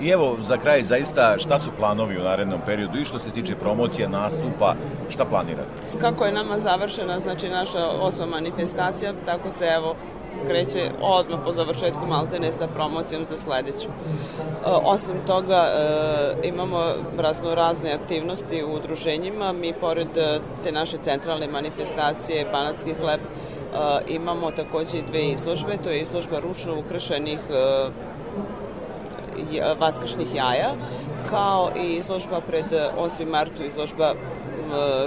I 0.00 0.08
evo, 0.08 0.36
za 0.40 0.56
kraj, 0.56 0.82
zaista, 0.82 1.38
šta 1.38 1.58
su 1.58 1.70
planovi 1.78 2.18
u 2.18 2.22
narednom 2.22 2.60
periodu 2.66 2.98
i 2.98 3.04
što 3.04 3.18
se 3.18 3.30
tiče 3.30 3.54
promocija, 3.54 4.08
nastupa, 4.08 4.74
šta 5.08 5.24
planirate? 5.24 5.70
Kako 6.00 6.24
je 6.24 6.32
nama 6.32 6.58
završena, 6.58 7.20
znači, 7.20 7.48
naša 7.48 7.88
osma 7.88 8.26
manifestacija, 8.26 9.12
tako 9.26 9.50
se, 9.50 9.64
evo, 9.66 9.96
kreće 10.46 10.90
odmah 11.00 11.40
po 11.44 11.52
završetku 11.52 12.06
maltene 12.08 12.52
sa 12.52 12.66
promocijom 12.66 13.24
za 13.30 13.36
sledeću. 13.36 13.88
Osim 14.64 15.14
toga, 15.26 15.66
imamo 16.42 16.84
razno 17.18 17.54
razne 17.54 17.92
aktivnosti 17.92 18.64
u 18.64 18.74
udruženjima. 18.74 19.52
Mi, 19.52 19.72
pored 19.72 20.08
te 20.64 20.72
naše 20.72 20.96
centralne 20.96 21.46
manifestacije 21.46 22.46
Banatski 22.52 22.94
hleb, 22.94 23.20
imamo 24.06 24.50
takođe 24.50 25.02
dve 25.02 25.24
izložbe. 25.24 25.76
To 25.84 25.90
je 25.90 26.02
izložba 26.02 26.40
ručno 26.40 26.78
ukršenih 26.78 27.38
vaskršnih 29.78 30.34
jaja, 30.34 30.70
kao 31.30 31.70
i 31.76 31.94
izložba 31.96 32.40
pred 32.40 32.64
8. 32.98 33.26
martu, 33.26 33.62
izložba 33.62 34.14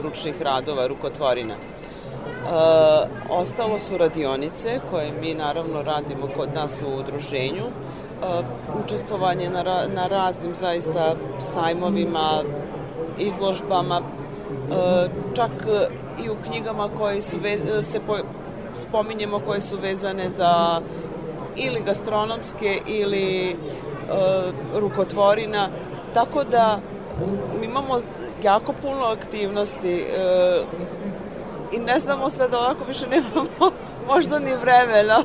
ručnih 0.01 0.41
radova, 0.41 0.87
rukotvorina. 0.87 1.55
E, 2.45 3.07
ostalo 3.29 3.79
su 3.79 3.97
radionice 3.97 4.79
koje 4.91 5.11
mi 5.21 5.33
naravno 5.33 5.83
radimo 5.83 6.27
kod 6.37 6.53
nas 6.53 6.81
u 6.81 6.99
udruženju. 6.99 7.63
E, 7.63 7.71
učestvovanje 8.83 9.49
na, 9.49 9.61
ra, 9.61 9.87
na 9.95 10.07
raznim 10.07 10.55
zaista 10.55 11.15
sajmovima, 11.39 12.43
izložbama, 13.17 14.01
e, 14.01 15.09
čak 15.35 15.51
i 16.25 16.29
u 16.29 16.35
knjigama 16.47 16.89
koje 16.97 17.21
su 17.21 17.37
se 17.81 17.99
po, 18.07 18.17
spominjemo 18.75 19.39
koje 19.39 19.61
su 19.61 19.77
vezane 19.77 20.29
za 20.29 20.81
ili 21.55 21.81
gastronomske 21.81 22.81
ili 22.87 23.49
e, 23.49 23.55
rukotvorina, 24.75 25.69
tako 26.13 26.43
da 26.43 26.79
mi 27.59 27.65
imamo 27.65 27.99
jako 28.43 28.73
puno 28.81 29.05
aktivnosti 29.05 29.93
e, 29.93 30.05
i 31.73 31.79
ne 31.79 31.99
znamo 31.99 32.29
sad 32.29 32.53
ovako 32.53 32.83
više 32.87 33.07
nemamo 33.07 33.71
možda 34.13 34.39
ni 34.39 34.51
vremena. 34.61 35.23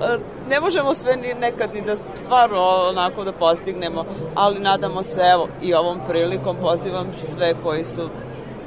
E, 0.00 0.18
ne 0.48 0.60
možemo 0.60 0.94
sve 0.94 1.16
ni 1.16 1.34
nekad 1.34 1.74
ni 1.74 1.80
da 1.80 1.96
stvarno 1.96 2.60
onako 2.88 3.24
da 3.24 3.32
postignemo, 3.32 4.04
ali 4.34 4.60
nadamo 4.60 5.02
se 5.02 5.20
evo 5.32 5.48
i 5.62 5.74
ovom 5.74 5.98
prilikom 6.08 6.56
pozivam 6.60 7.06
sve 7.18 7.54
koji 7.62 7.84
su 7.84 8.08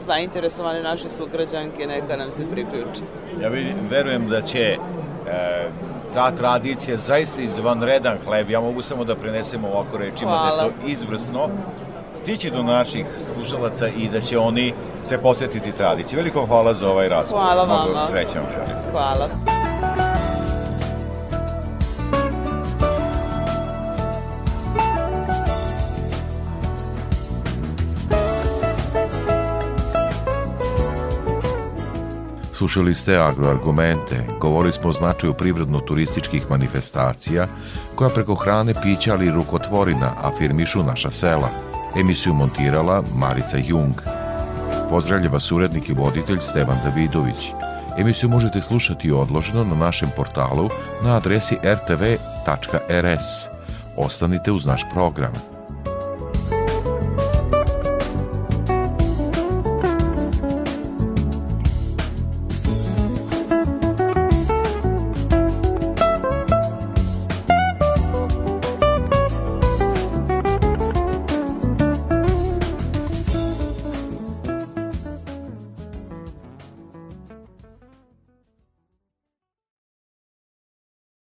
zainteresovane 0.01 0.83
naše 0.83 1.09
sugrađanke 1.09 1.88
neka 1.88 2.17
nam 2.17 2.31
se 2.31 2.45
priključi. 2.51 3.01
Ja 3.41 3.49
vidim, 3.49 3.75
verujem 3.89 4.27
da 4.27 4.41
će 4.41 4.59
e, 4.59 4.77
ta 6.13 6.31
tradicija 6.31 6.97
zaista 6.97 7.41
izvanredan 7.41 8.17
hleb, 8.25 8.49
ja 8.49 8.59
mogu 8.59 8.81
samo 8.81 9.03
da 9.03 9.15
prenesem 9.15 9.65
ovako 9.65 9.97
rečima 9.97 10.31
Hvala. 10.31 10.57
da 10.57 10.63
je 10.63 10.69
to 10.69 10.88
izvrsno 10.88 11.49
stići 12.13 12.51
do 12.51 12.63
naših 12.63 13.05
slušalaca 13.33 13.88
i 13.88 14.09
da 14.09 14.21
će 14.21 14.38
oni 14.39 14.73
se 15.03 15.17
posjetiti 15.17 15.71
tradiciji. 15.71 16.17
Veliko 16.17 16.45
hvala 16.45 16.73
za 16.73 16.89
ovaj 16.89 17.09
razgovor. 17.09 17.43
Hvala 17.43 17.63
vama. 17.63 17.85
Mnogo 17.85 18.05
srećan 18.05 18.43
želim. 18.51 18.91
Hvala. 18.91 19.59
Slušali 32.60 32.93
ste 32.93 33.15
agroargumente, 33.17 34.28
govorili 34.39 34.74
smo 34.74 34.89
o 34.89 34.93
značaju 34.93 35.34
privredno-turističkih 35.34 36.50
manifestacija 36.50 37.48
koja 37.95 38.10
preko 38.10 38.36
hrane, 38.36 38.74
pića 38.84 39.13
ali 39.13 39.32
rukotvorina 39.32 40.12
afirmišu 40.22 40.84
naša 40.84 41.12
sela. 41.12 41.50
Emisiju 42.00 42.34
montirala 42.34 43.04
Marica 43.15 43.58
Jung. 43.58 43.93
Pozdravlja 44.89 45.30
vas 45.30 45.52
urednik 45.52 45.89
i 45.89 45.93
voditelj 45.93 46.39
Stevan 46.39 46.78
Davidović. 46.84 47.52
Emisiju 47.98 48.30
možete 48.30 48.62
slušati 48.62 49.12
odloženo 49.12 49.63
na 49.63 49.76
našem 49.76 50.10
portalu 50.15 50.69
na 51.04 51.15
adresi 51.15 51.58
rtv.rs. 51.63 53.48
Ostanite 53.98 54.52
uz 54.52 54.65
naš 54.65 54.82
program. 54.93 55.59